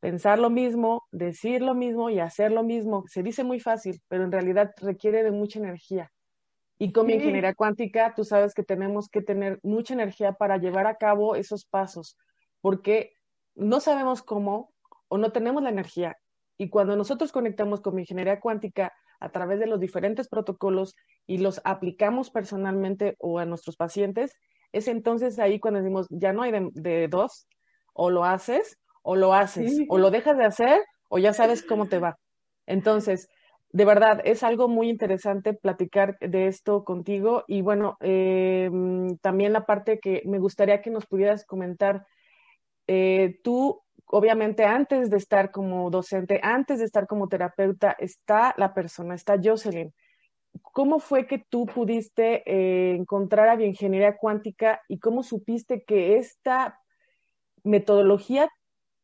pensar 0.00 0.38
lo 0.38 0.50
mismo, 0.50 1.04
decir 1.10 1.62
lo 1.62 1.74
mismo 1.74 2.10
y 2.10 2.20
hacer 2.20 2.52
lo 2.52 2.62
mismo. 2.62 3.04
Se 3.06 3.22
dice 3.22 3.44
muy 3.44 3.60
fácil, 3.60 4.00
pero 4.08 4.24
en 4.24 4.32
realidad 4.32 4.72
requiere 4.80 5.22
de 5.22 5.30
mucha 5.30 5.58
energía. 5.58 6.10
Y 6.78 6.92
con 6.92 7.06
mi 7.06 7.14
ingeniería 7.14 7.54
cuántica, 7.54 8.14
tú 8.16 8.24
sabes 8.24 8.52
que 8.52 8.64
tenemos 8.64 9.08
que 9.08 9.22
tener 9.22 9.60
mucha 9.62 9.94
energía 9.94 10.32
para 10.32 10.56
llevar 10.56 10.86
a 10.86 10.96
cabo 10.96 11.36
esos 11.36 11.64
pasos, 11.64 12.16
porque 12.60 13.12
no 13.54 13.80
sabemos 13.80 14.22
cómo 14.22 14.72
o 15.08 15.18
no 15.18 15.32
tenemos 15.32 15.62
la 15.62 15.70
energía. 15.70 16.16
Y 16.58 16.70
cuando 16.70 16.96
nosotros 16.96 17.30
conectamos 17.30 17.80
con 17.80 17.94
mi 17.94 18.02
ingeniería 18.02 18.40
cuántica, 18.40 18.92
a 19.24 19.30
través 19.30 19.58
de 19.58 19.66
los 19.66 19.80
diferentes 19.80 20.28
protocolos 20.28 20.94
y 21.26 21.38
los 21.38 21.60
aplicamos 21.64 22.30
personalmente 22.30 23.16
o 23.18 23.38
a 23.38 23.46
nuestros 23.46 23.76
pacientes, 23.76 24.36
es 24.72 24.88
entonces 24.88 25.38
ahí 25.38 25.60
cuando 25.60 25.80
decimos, 25.80 26.06
ya 26.10 26.32
no 26.32 26.42
hay 26.42 26.52
de, 26.72 27.08
dos, 27.08 27.46
o 27.92 28.10
lo 28.10 28.24
haces 28.24 28.78
o 29.02 29.16
lo 29.16 29.34
haces, 29.34 29.80
o 29.88 29.98
lo 29.98 30.10
dejas 30.10 30.36
de 30.36 30.44
hacer 30.44 30.80
o 31.08 31.18
ya 31.18 31.32
sabes 31.32 31.62
cómo 31.62 31.86
te 31.88 31.98
va. 31.98 32.18
Entonces, 32.66 33.28
de 33.70 33.84
verdad, 33.84 34.20
es 34.24 34.42
algo 34.42 34.68
muy 34.68 34.88
interesante 34.88 35.52
platicar 35.52 36.18
de 36.20 36.46
esto 36.46 36.84
contigo 36.84 37.44
y 37.46 37.60
bueno, 37.60 37.96
em, 38.00 39.16
también 39.18 39.52
la 39.52 39.66
parte 39.66 39.98
que 40.00 40.22
me 40.24 40.38
gustaría 40.38 40.80
que 40.80 40.90
nos 40.90 41.06
pudieras 41.06 41.44
comentar, 41.44 42.06
eh, 42.86 43.40
tú 43.42 43.83
obviamente 44.14 44.64
antes 44.64 45.10
de 45.10 45.16
estar 45.16 45.50
como 45.50 45.90
docente, 45.90 46.38
antes 46.40 46.78
de 46.78 46.84
estar 46.84 47.08
como 47.08 47.28
terapeuta, 47.28 47.96
está 47.98 48.54
la 48.56 48.72
persona, 48.72 49.16
está 49.16 49.40
Jocelyn. 49.42 49.92
¿Cómo 50.62 51.00
fue 51.00 51.26
que 51.26 51.44
tú 51.48 51.66
pudiste 51.66 52.44
eh, 52.46 52.94
encontrar 52.94 53.48
a 53.48 53.56
bioingeniería 53.56 54.16
cuántica 54.16 54.80
y 54.86 55.00
cómo 55.00 55.24
supiste 55.24 55.82
que 55.82 56.16
esta 56.16 56.78
metodología 57.64 58.48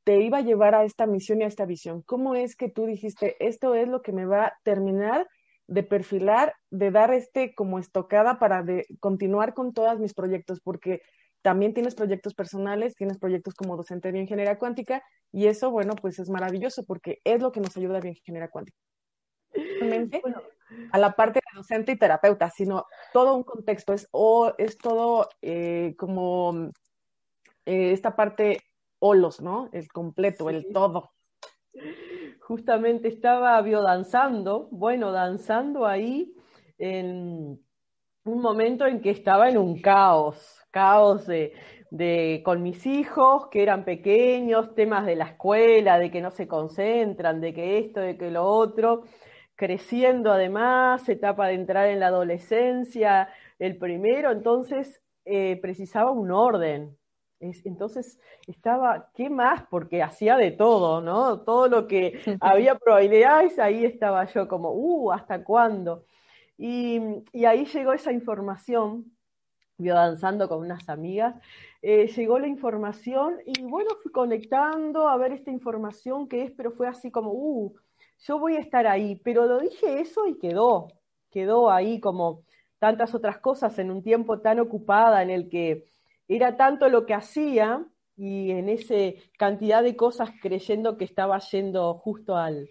te 0.05 0.21
iba 0.21 0.39
a 0.39 0.43
llevar 0.43 0.77
a 0.77 0.85
esta 0.85 1.07
misión 1.07 1.41
y 1.41 1.45
a 1.45 1.49
esta 1.49 1.67
visión? 1.67 2.03
¿Cómo 2.03 2.37
es 2.37 2.55
que 2.55 2.69
tú 2.69 2.87
dijiste, 2.87 3.35
esto 3.45 3.75
es 3.75 3.89
lo 3.89 4.03
que 4.03 4.13
me 4.13 4.27
va 4.27 4.45
a 4.45 4.53
terminar 4.63 5.29
de 5.67 5.83
perfilar, 5.83 6.55
de 6.71 6.93
dar 6.93 7.13
este 7.13 7.53
como 7.57 7.81
estocada 7.81 8.39
para 8.39 8.63
de 8.63 8.87
continuar 9.01 9.55
con 9.55 9.73
todos 9.73 9.99
mis 9.99 10.15
proyectos? 10.15 10.61
Porque 10.61 11.03
también 11.43 11.75
tienes 11.75 11.95
proyectos 11.95 12.35
personales, 12.35 12.95
tienes 12.95 13.19
proyectos 13.19 13.55
como 13.55 13.77
docente 13.77 14.13
de 14.13 14.19
ingeniería 14.19 14.59
cuántica 14.59 15.03
y 15.33 15.47
eso, 15.47 15.71
bueno, 15.71 15.95
pues 15.95 16.19
es 16.19 16.29
maravilloso 16.29 16.85
porque 16.85 17.21
es 17.25 17.41
lo 17.41 17.53
que 17.53 17.61
nos 17.61 17.77
ayuda 17.77 17.99
a 17.99 18.07
ingeniería 18.07 18.49
cuántica. 18.49 18.79
Realmente, 19.53 20.23
a 20.93 20.99
la 20.99 21.13
parte 21.13 21.41
de 21.41 21.57
docente 21.57 21.93
y 21.93 21.99
terapeuta, 21.99 22.51
sino 22.51 22.87
todo 23.13 23.35
un 23.35 23.43
contexto, 23.43 23.93
es, 23.93 24.09
o, 24.13 24.53
es 24.59 24.79
todo 24.79 25.29
eh, 25.43 25.95
como 25.99 26.71
eh, 27.67 27.93
esta 27.93 28.15
parte 28.15 28.61
holos, 28.99 29.41
¿no? 29.41 29.69
El 29.73 29.89
completo, 29.89 30.51
el 30.51 30.67
todo. 30.73 31.11
Justamente 32.41 33.09
estaba 33.09 33.61
biodanzando, 33.63 34.69
bueno, 34.71 35.13
danzando 35.13 35.87
ahí 35.87 36.35
en 36.79 37.61
un 38.25 38.41
momento 38.41 38.87
en 38.87 39.01
que 39.01 39.11
estaba 39.11 39.49
en 39.49 39.59
un 39.59 39.81
caos, 39.81 40.60
caos 40.71 41.27
de, 41.27 41.53
de, 41.91 42.43
con 42.45 42.63
mis 42.63 42.87
hijos 42.87 43.49
que 43.49 43.63
eran 43.63 43.85
pequeños, 43.85 44.75
temas 44.75 45.07
de 45.07 45.17
la 45.17 45.27
escuela, 45.27 45.99
de 45.99 46.11
que 46.11 46.21
no 46.21 46.31
se 46.31 46.49
concentran, 46.49 47.41
de 47.41 47.53
que 47.53 47.79
esto, 47.79 48.01
de 48.01 48.17
que 48.17 48.31
lo 48.31 48.45
otro, 48.45 49.03
creciendo 49.57 50.33
además, 50.33 51.09
etapa 51.09 51.49
de 51.49 51.55
entrar 51.55 51.89
en 51.89 52.01
la 52.01 52.09
adolescencia, 52.09 53.29
el 53.59 53.77
primero, 53.77 54.31
entonces 54.31 55.03
eh, 55.25 55.59
precisaba 55.61 56.11
un 56.11 56.31
orden, 56.31 56.97
entonces 57.41 58.21
estaba, 58.47 59.11
¿qué 59.15 59.31
más? 59.31 59.65
Porque 59.71 60.03
hacía 60.03 60.37
de 60.37 60.51
todo, 60.51 61.01
¿no? 61.01 61.41
Todo 61.41 61.69
lo 61.69 61.87
que 61.87 62.21
había 62.41 62.77
probabilidades, 62.77 63.59
ahí 63.59 63.85
estaba 63.85 64.25
yo 64.27 64.47
como, 64.47 64.73
uh, 64.73 65.13
¿hasta 65.13 65.43
cuándo? 65.43 66.05
Y, 66.59 67.01
ahí 67.47 67.65
llegó 67.65 67.95
esa 67.95 68.13
información, 68.13 69.07
yo 69.83 69.95
danzando 69.95 70.49
con 70.49 70.61
unas 70.61 70.89
amigas, 70.89 71.35
eh, 71.83 72.07
llegó 72.09 72.39
la 72.39 72.47
información 72.47 73.39
y 73.47 73.63
bueno, 73.63 73.91
fui 74.03 74.13
conectando 74.13 75.09
a 75.09 75.17
ver 75.17 75.33
esta 75.33 75.51
información 75.51 76.29
que 76.29 76.43
es, 76.45 76.53
pero 76.53 76.73
fue 76.73 76.89
así 76.89 77.11
como, 77.11 77.33
uh, 77.33 77.75
yo 78.19 78.39
voy 78.39 78.57
a 78.57 78.61
estar 78.61 78.87
ahí, 78.87 79.17
pero 79.25 79.47
lo 79.47 79.61
dije 79.61 80.01
eso 80.01 80.27
y 80.27 80.39
quedó, 80.39 80.89
quedó 81.31 81.71
ahí 81.71 82.01
como 82.01 82.43
tantas 82.79 83.15
otras 83.15 83.39
cosas 83.39 83.79
en 83.79 83.91
un 83.91 84.03
tiempo 84.03 84.41
tan 84.41 84.61
ocupada 84.61 85.23
en 85.23 85.31
el 85.31 85.49
que 85.49 85.87
era 86.29 86.57
tanto 86.57 86.89
lo 86.89 87.07
que 87.07 87.15
hacía 87.15 87.87
y 88.17 88.51
en 88.51 88.69
esa 88.69 88.95
cantidad 89.39 89.83
de 89.83 89.97
cosas 89.97 90.31
creyendo 90.43 90.97
que 90.97 91.05
estaba 91.05 91.39
yendo 91.39 91.95
justo 91.95 92.37
al, 92.37 92.69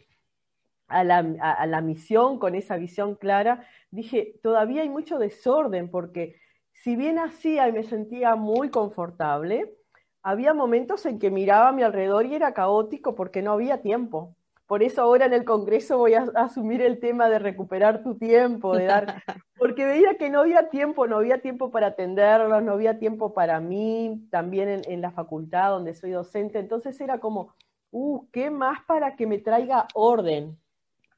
a, 0.90 1.04
la, 1.04 1.82
misión 1.82 2.40
con 2.40 2.56
esa 2.56 2.78
visión 2.78 3.16
clara, 3.16 3.66
dije, 3.92 4.40
todavía 4.42 4.82
hay 4.82 4.90
mucho 4.90 5.20
desorden 5.20 5.90
porque 5.90 6.36
si 6.84 6.96
bien 6.96 7.20
hacía 7.20 7.68
y 7.68 7.72
me 7.72 7.84
sentía 7.84 8.36
muy 8.36 8.70
confortable, 8.70 9.76
había 10.24 10.54
momentos 10.54 11.06
en 11.06 11.20
que 11.20 11.32
miraba 11.32 11.70
a 11.70 11.72
mi 11.72 11.84
alrededor 11.84 12.26
y 12.26 12.36
era 12.36 12.54
caótico 12.54 13.16
porque 13.16 13.42
no 13.42 13.54
había 13.54 13.82
tiempo. 13.82 14.36
Por 14.66 14.84
eso 14.84 15.02
ahora 15.02 15.26
en 15.26 15.34
el 15.34 15.46
Congreso 15.46 15.98
voy 15.98 16.14
a, 16.14 16.30
asumir 16.36 16.82
el 16.82 17.00
tema 17.00 17.28
de 17.28 17.40
recuperar 17.40 18.04
tu 18.04 18.16
tiempo, 18.16 18.78
de 18.78 18.86
dar, 18.86 19.24
porque 19.58 19.84
veía 19.84 20.16
que 20.16 20.30
no 20.30 20.42
había 20.42 20.70
tiempo, 20.70 21.08
no 21.08 21.18
había 21.18 21.42
tiempo 21.42 21.72
para 21.72 21.88
atenderlos, 21.88 22.62
no 22.62 22.74
había 22.74 23.00
tiempo 23.00 23.34
para 23.34 23.60
mí, 23.60 24.28
también 24.30 24.84
en, 24.86 25.02
la 25.02 25.12
facultad 25.12 25.72
donde 25.72 25.96
soy 25.96 26.12
docente, 26.12 26.60
entonces 26.60 27.02
era 27.02 27.20
como, 27.20 27.56
uh, 27.92 28.28
¿qué 28.32 28.52
más 28.52 28.80
para 28.86 29.16
que 29.16 29.26
me 29.26 29.40
traiga 29.40 29.88
orden? 29.96 30.56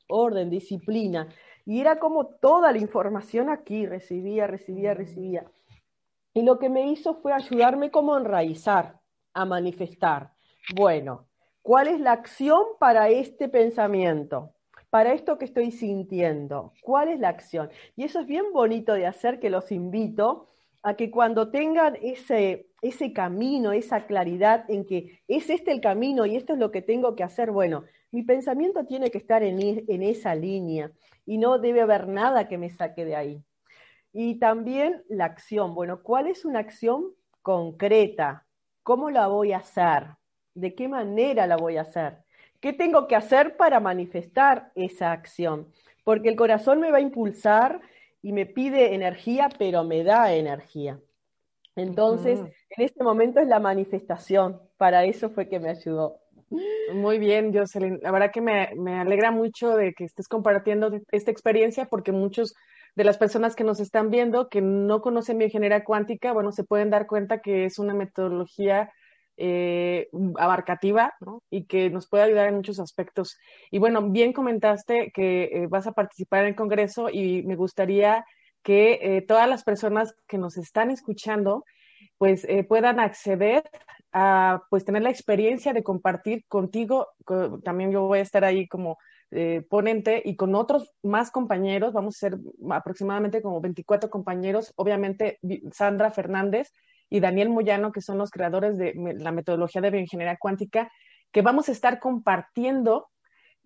Orden, 0.08 0.50
disciplina. 0.50 1.28
Y 1.66 1.82
era 1.82 2.00
como 2.00 2.26
toda 2.26 2.72
la 2.72 2.78
información 2.78 3.50
aquí, 3.50 3.86
recibía, 3.86 4.48
recibía, 4.48 4.94
recibía. 4.94 5.46
Y 6.34 6.44
lo 6.44 6.60
que 6.60 6.70
me 6.70 6.88
hizo 6.92 7.16
fue 7.16 7.34
ayudarme 7.34 7.92
como 7.92 8.16
a 8.16 8.20
enraizar, 8.20 9.00
a 9.34 9.46
manifestar. 9.46 10.34
Bueno, 10.76 11.28
¿Cuál 11.62 11.88
es 11.88 12.00
la 12.00 12.14
acción 12.14 12.64
para 12.80 13.10
este 13.10 13.48
pensamiento? 13.48 14.54
Para 14.90 15.14
esto 15.14 15.38
que 15.38 15.46
estoy 15.46 15.72
sintiendo. 15.72 16.74
¿Cuál 16.82 17.10
es 17.10 17.20
la 17.20 17.30
acción? 17.30 17.70
Y 17.96 18.04
eso 18.04 18.20
es 18.20 18.28
bien 18.28 18.46
bonito 18.52 18.94
de 18.94 19.06
hacer, 19.06 19.40
que 19.40 19.52
los 19.52 19.72
invito 19.72 20.48
a 20.82 20.96
que 20.96 21.12
cuando 21.12 21.52
tengan 21.52 21.98
ese, 22.02 22.68
ese 22.82 23.14
camino, 23.14 23.72
esa 23.72 24.08
claridad 24.08 24.66
en 24.70 24.86
que 24.86 25.22
es 25.28 25.52
este 25.52 25.72
el 25.72 25.82
camino 25.82 26.26
y 26.26 26.36
esto 26.36 26.54
es 26.54 26.60
lo 26.60 26.72
que 26.72 26.82
tengo 26.82 27.16
que 27.16 27.24
hacer, 27.24 27.52
bueno, 27.52 27.84
mi 28.12 28.24
pensamiento 28.24 28.86
tiene 28.86 29.10
que 29.10 29.18
estar 29.18 29.44
en, 29.44 29.86
en 29.88 30.04
esa 30.04 30.36
línea 30.36 30.92
y 31.26 31.38
no 31.38 31.60
debe 31.60 31.82
haber 31.82 32.08
nada 32.08 32.48
que 32.48 32.58
me 32.58 32.70
saque 32.70 33.06
de 33.06 33.16
ahí. 33.16 33.44
Y 34.14 34.40
también 34.40 35.04
la 35.08 35.26
acción. 35.26 35.74
Bueno, 35.74 36.04
¿cuál 36.04 36.28
es 36.28 36.44
una 36.44 36.60
acción 36.60 37.14
concreta? 37.42 38.46
¿Cómo 38.84 39.10
la 39.10 39.28
voy 39.28 39.54
a 39.54 39.58
hacer? 39.58 40.08
¿De 40.54 40.76
qué 40.76 40.88
manera 40.88 41.48
la 41.48 41.56
voy 41.56 41.78
a 41.78 41.82
hacer? 41.82 42.18
¿Qué 42.60 42.74
tengo 42.74 43.08
que 43.08 43.16
hacer 43.16 43.58
para 43.58 43.80
manifestar 43.80 44.72
esa 44.76 45.12
acción? 45.12 45.72
Porque 46.04 46.30
el 46.30 46.36
corazón 46.36 46.80
me 46.80 46.92
va 46.92 46.98
a 46.98 47.02
impulsar 47.02 47.82
y 48.22 48.34
me 48.34 48.46
pide 48.46 48.94
energía, 48.94 49.50
pero 49.58 49.84
me 49.84 50.04
da 50.04 50.34
energía. 50.34 51.00
Entonces, 51.76 52.40
en 52.40 52.84
este 52.84 53.04
momento 53.04 53.40
es 53.40 53.48
la 53.48 53.60
manifestación. 53.60 54.62
Para 54.78 55.06
eso 55.06 55.30
fue 55.30 55.48
que 55.48 55.60
me 55.60 55.70
ayudó. 55.70 56.21
Muy 56.94 57.18
bien, 57.18 57.54
Jocelyn. 57.54 58.00
La 58.02 58.12
verdad 58.12 58.32
que 58.32 58.42
me, 58.42 58.70
me, 58.76 59.00
alegra 59.00 59.32
mucho 59.32 59.76
de 59.76 59.94
que 59.94 60.04
estés 60.04 60.28
compartiendo 60.28 60.92
esta 61.12 61.32
experiencia 61.32 61.86
porque 61.86 62.12
muchos 62.12 62.54
de 62.96 63.04
las 63.06 63.18
personas 63.18 63.56
que 63.56 63.64
nos 63.64 63.80
están 63.80 64.10
viendo 64.10 64.50
que 64.50 64.62
no 64.62 65.02
conocen 65.02 65.38
bioingeniería 65.38 65.84
cuántica, 65.84 66.34
bueno, 66.34 66.52
se 66.52 66.66
pueden 66.66 66.90
dar 66.90 67.08
cuenta 67.08 67.40
que 67.40 67.66
es 67.66 67.80
una 67.80 67.94
metodología 67.94 68.92
eh, 69.38 70.10
abarcativa 70.38 71.14
y 71.50 71.66
que 71.66 71.90
nos 71.90 72.08
puede 72.08 72.26
ayudar 72.26 72.50
en 72.50 72.56
muchos 72.56 72.80
aspectos. 72.80 73.40
Y 73.72 73.80
bueno, 73.80 74.10
bien 74.10 74.34
comentaste 74.34 75.12
que 75.16 75.44
eh, 75.46 75.68
vas 75.68 75.88
a 75.88 75.94
participar 75.94 76.42
en 76.42 76.50
el 76.50 76.56
Congreso 76.56 77.10
y 77.10 77.42
me 77.44 77.56
gustaría 77.56 78.26
que 78.62 79.00
eh, 79.02 79.22
todas 79.22 79.50
las 79.50 79.64
personas 79.64 80.14
que 80.28 80.38
nos 80.38 80.58
están 80.58 80.92
escuchando 80.92 81.64
pues 82.18 82.46
puedan 82.68 83.00
acceder 83.00 83.64
a 84.12 84.64
pues 84.70 84.86
tener 84.86 85.02
la 85.02 85.10
experiencia 85.10 85.74
de 85.74 85.84
compartir 85.84 86.46
contigo, 86.48 87.08
también 87.64 87.92
yo 87.92 88.04
voy 88.04 88.20
a 88.20 88.24
estar 88.24 88.44
ahí 88.44 88.68
como 88.68 88.98
ponente 89.70 90.22
y 90.26 90.36
con 90.36 90.56
otros 90.56 90.94
más 91.04 91.32
compañeros, 91.32 91.94
vamos 91.94 92.16
a 92.16 92.28
ser 92.30 92.38
aproximadamente 92.70 93.42
como 93.42 93.62
24 93.62 94.10
compañeros, 94.10 94.74
obviamente 94.76 95.40
Sandra 95.72 96.12
Fernández, 96.12 96.72
y 97.12 97.20
Daniel 97.20 97.50
Moyano, 97.50 97.92
que 97.92 98.02
son 98.02 98.18
los 98.18 98.32
creadores 98.32 98.78
de 98.78 98.94
la 99.18 99.34
metodología 99.34 99.82
de 99.82 99.92
bioingeniería 99.92 100.38
cuántica, 100.38 100.90
que 101.32 101.42
vamos 101.42 101.68
a 101.68 101.74
estar 101.74 102.00
compartiendo 102.00 103.10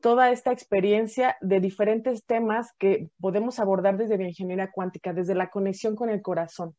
toda 0.01 0.31
esta 0.31 0.51
experiencia 0.51 1.37
de 1.41 1.59
diferentes 1.59 2.25
temas 2.25 2.73
que 2.79 3.09
podemos 3.19 3.59
abordar 3.59 3.97
desde 3.97 4.17
bioingeniería 4.17 4.71
cuántica, 4.71 5.13
desde 5.13 5.35
la 5.35 5.51
conexión 5.51 5.95
con 5.95 6.09
el 6.09 6.23
corazón. 6.23 6.75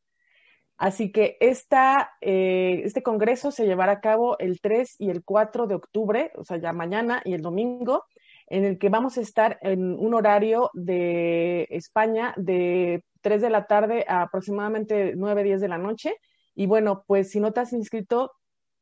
Así 0.79 1.11
que 1.11 1.37
esta, 1.41 2.12
eh, 2.21 2.83
este 2.85 3.03
congreso 3.03 3.51
se 3.51 3.67
llevará 3.67 3.93
a 3.93 4.01
cabo 4.01 4.39
el 4.39 4.61
3 4.61 4.97
y 4.99 5.11
el 5.11 5.25
4 5.25 5.67
de 5.67 5.75
octubre, 5.75 6.33
o 6.37 6.45
sea, 6.45 6.59
ya 6.59 6.73
mañana 6.73 7.23
y 7.25 7.33
el 7.33 7.43
domingo, 7.43 8.05
en 8.49 8.65
el 8.65 8.79
que 8.79 8.91
vamos 8.91 9.19
a 9.19 9.23
estar 9.23 9.59
en 9.62 9.99
un 9.99 10.15
horario 10.15 10.71
de 10.75 11.67
España 11.71 12.33
de 12.37 13.03
3 13.23 13.43
de 13.43 13.51
la 13.51 13.67
tarde 13.67 14.05
a 14.07 14.23
aproximadamente 14.23 15.15
9, 15.17 15.43
10 15.43 15.61
de 15.61 15.69
la 15.69 15.79
noche 15.79 16.15
y 16.57 16.67
bueno, 16.67 17.05
pues 17.07 17.31
si 17.31 17.39
no 17.39 17.53
te 17.53 17.61
has 17.61 17.73
inscrito, 17.75 18.33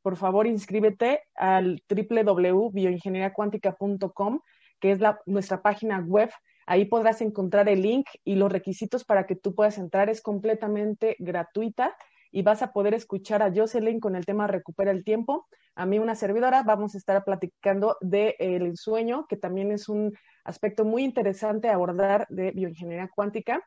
por 0.00 0.16
favor 0.16 0.46
inscríbete 0.46 1.24
al 1.34 1.82
www.bioingenieriacuántica.com, 1.88 4.40
que 4.78 4.92
es 4.92 5.00
la, 5.00 5.20
nuestra 5.26 5.60
página 5.60 5.98
web. 5.98 6.30
Ahí 6.66 6.86
podrás 6.86 7.20
encontrar 7.20 7.68
el 7.68 7.82
link 7.82 8.06
y 8.24 8.36
los 8.36 8.50
requisitos 8.50 9.04
para 9.04 9.26
que 9.26 9.36
tú 9.36 9.54
puedas 9.54 9.78
entrar. 9.78 10.08
Es 10.08 10.20
completamente 10.20 11.16
gratuita 11.18 11.96
y 12.30 12.42
vas 12.42 12.62
a 12.62 12.72
poder 12.72 12.94
escuchar 12.94 13.42
a 13.42 13.52
Jocelyn 13.54 14.00
con 14.00 14.16
el 14.16 14.24
tema 14.24 14.46
Recupera 14.46 14.90
el 14.90 15.04
tiempo. 15.04 15.46
A 15.74 15.86
mí, 15.86 15.98
una 15.98 16.14
servidora, 16.14 16.62
vamos 16.62 16.94
a 16.94 16.98
estar 16.98 17.24
platicando 17.24 17.96
del 18.00 18.34
el 18.38 18.76
sueño, 18.76 19.26
que 19.28 19.36
también 19.36 19.70
es 19.70 19.88
un 19.88 20.12
aspecto 20.44 20.84
muy 20.84 21.04
interesante 21.04 21.68
abordar 21.68 22.26
de 22.30 22.50
bioingeniería 22.50 23.08
cuántica. 23.14 23.62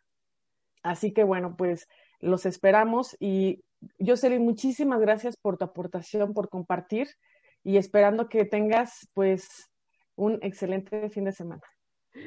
Así 0.84 1.14
que 1.14 1.24
bueno, 1.24 1.56
pues 1.58 1.88
los 2.20 2.46
esperamos 2.46 3.16
y 3.20 3.64
Jocelyn, 4.00 4.44
muchísimas 4.44 5.00
gracias 5.00 5.38
por 5.38 5.58
tu 5.58 5.66
aportación, 5.66 6.34
por 6.34 6.50
compartir 6.50 7.08
y 7.64 7.78
esperando 7.78 8.30
que 8.30 8.46
tengas 8.46 9.08
pues 9.14 9.70
un 10.16 10.40
excelente 10.42 11.10
fin 11.10 11.26
de 11.26 11.32
semana. 11.32 11.62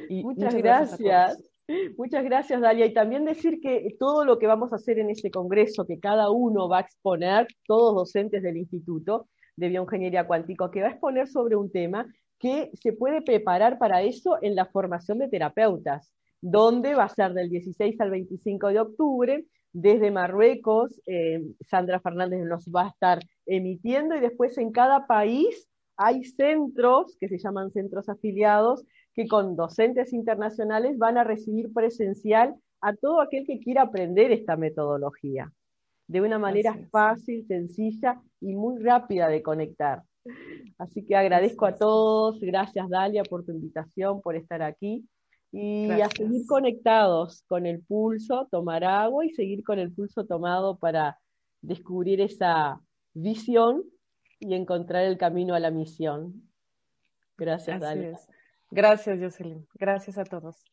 Muchas, 0.09 0.55
gracias. 0.55 1.51
Muchas 1.97 2.25
gracias, 2.25 2.61
Dalia. 2.61 2.87
Y 2.87 2.95
también 2.95 3.25
decir 3.25 3.61
que 3.61 3.95
todo 3.99 4.25
lo 4.25 4.39
que 4.39 4.47
vamos 4.47 4.73
a 4.73 4.77
hacer 4.77 4.99
en 4.99 5.11
este 5.11 5.31
congreso, 5.31 5.87
que 5.87 6.01
cada 6.01 6.31
uno 6.31 6.69
va 6.69 6.79
a 6.79 6.83
exponer, 6.83 7.47
todos 7.67 7.95
docentes 7.95 8.43
del 8.43 8.57
instituto, 8.57 9.29
de 9.57 9.69
bioingeniería 9.69 10.27
cuántico, 10.27 10.71
que 10.71 10.81
va 10.81 10.89
a 10.89 10.91
exponer 10.91 11.29
sobre 11.29 11.57
un 11.57 11.71
tema 11.71 12.07
que 12.39 12.71
se 12.75 12.93
puede 12.93 13.23
preparar 13.23 13.79
para 13.79 14.03
eso 14.03 14.39
en 14.43 14.57
la 14.57 14.67
formación 14.67 15.19
de 15.19 15.29
terapeutas, 15.29 16.13
donde 16.41 16.95
va 16.95 17.05
a 17.05 17.09
ser 17.09 17.35
del 17.35 17.51
16 17.51 18.01
al 18.01 18.11
25 18.11 18.69
de 18.69 18.81
octubre, 18.81 19.45
desde 19.73 20.11
Marruecos, 20.11 21.01
eh, 21.07 21.45
Sandra 21.61 22.01
Fernández 22.01 22.45
nos 22.45 22.67
va 22.67 22.87
a 22.87 22.89
estar 22.89 23.21
emitiendo 23.47 24.17
y 24.17 24.21
después 24.21 24.59
en 24.59 24.73
cada 24.73 25.07
país 25.07 25.69
hay 25.97 26.25
centros 26.25 27.17
que 27.21 27.29
se 27.29 27.39
llaman 27.39 27.71
centros 27.71 28.09
afiliados 28.09 28.85
que 29.15 29.27
con 29.27 29.57
docentes 29.57 30.13
internacionales 30.13 30.99
van 30.99 31.19
a 31.19 31.25
recibir 31.25 31.73
presencial 31.73 32.55
a 32.81 32.95
todo 32.95 33.21
aquel 33.21 33.47
que 33.47 33.61
quiera 33.61 33.83
aprender 33.83 34.33
esta 34.33 34.57
metodología. 34.57 35.53
De 36.07 36.21
una 36.21 36.39
manera 36.39 36.77
fácil, 36.91 37.47
sencilla 37.47 38.21
y 38.41 38.55
muy 38.55 38.83
rápida 38.83 39.29
de 39.29 39.43
conectar. 39.43 40.03
Así 40.79 41.05
que 41.05 41.17
agradezco 41.17 41.67
a 41.67 41.77
todos, 41.77 42.41
gracias 42.41 42.89
Dalia 42.89 43.23
por 43.23 43.45
tu 43.45 43.53
invitación, 43.53 44.21
por 44.21 44.37
estar 44.37 44.63
aquí. 44.63 45.07
Y 45.53 45.91
a 45.91 46.09
seguir 46.09 46.47
conectados 46.47 47.43
con 47.49 47.67
el 47.67 47.83
pulso, 47.83 48.47
tomar 48.53 48.85
agua 48.85 49.27
y 49.27 49.31
seguir 49.31 49.65
con 49.65 49.81
el 49.81 49.93
pulso 49.93 50.25
tomado 50.25 50.79
para 50.79 51.19
descubrir 51.61 52.21
esa 52.21 52.81
visión 53.15 53.83
y 54.39 54.55
encontrar 54.55 55.05
el 55.05 55.19
camino 55.19 55.55
a 55.55 55.61
la 55.61 55.73
misión. 55.73 56.49
Gracias, 57.37 57.81
Dalia. 57.81 58.17
Gracias, 58.71 59.19
Jocelyn. 59.21 59.67
Gracias 59.75 60.19
a 60.19 60.25
todos. 60.25 60.65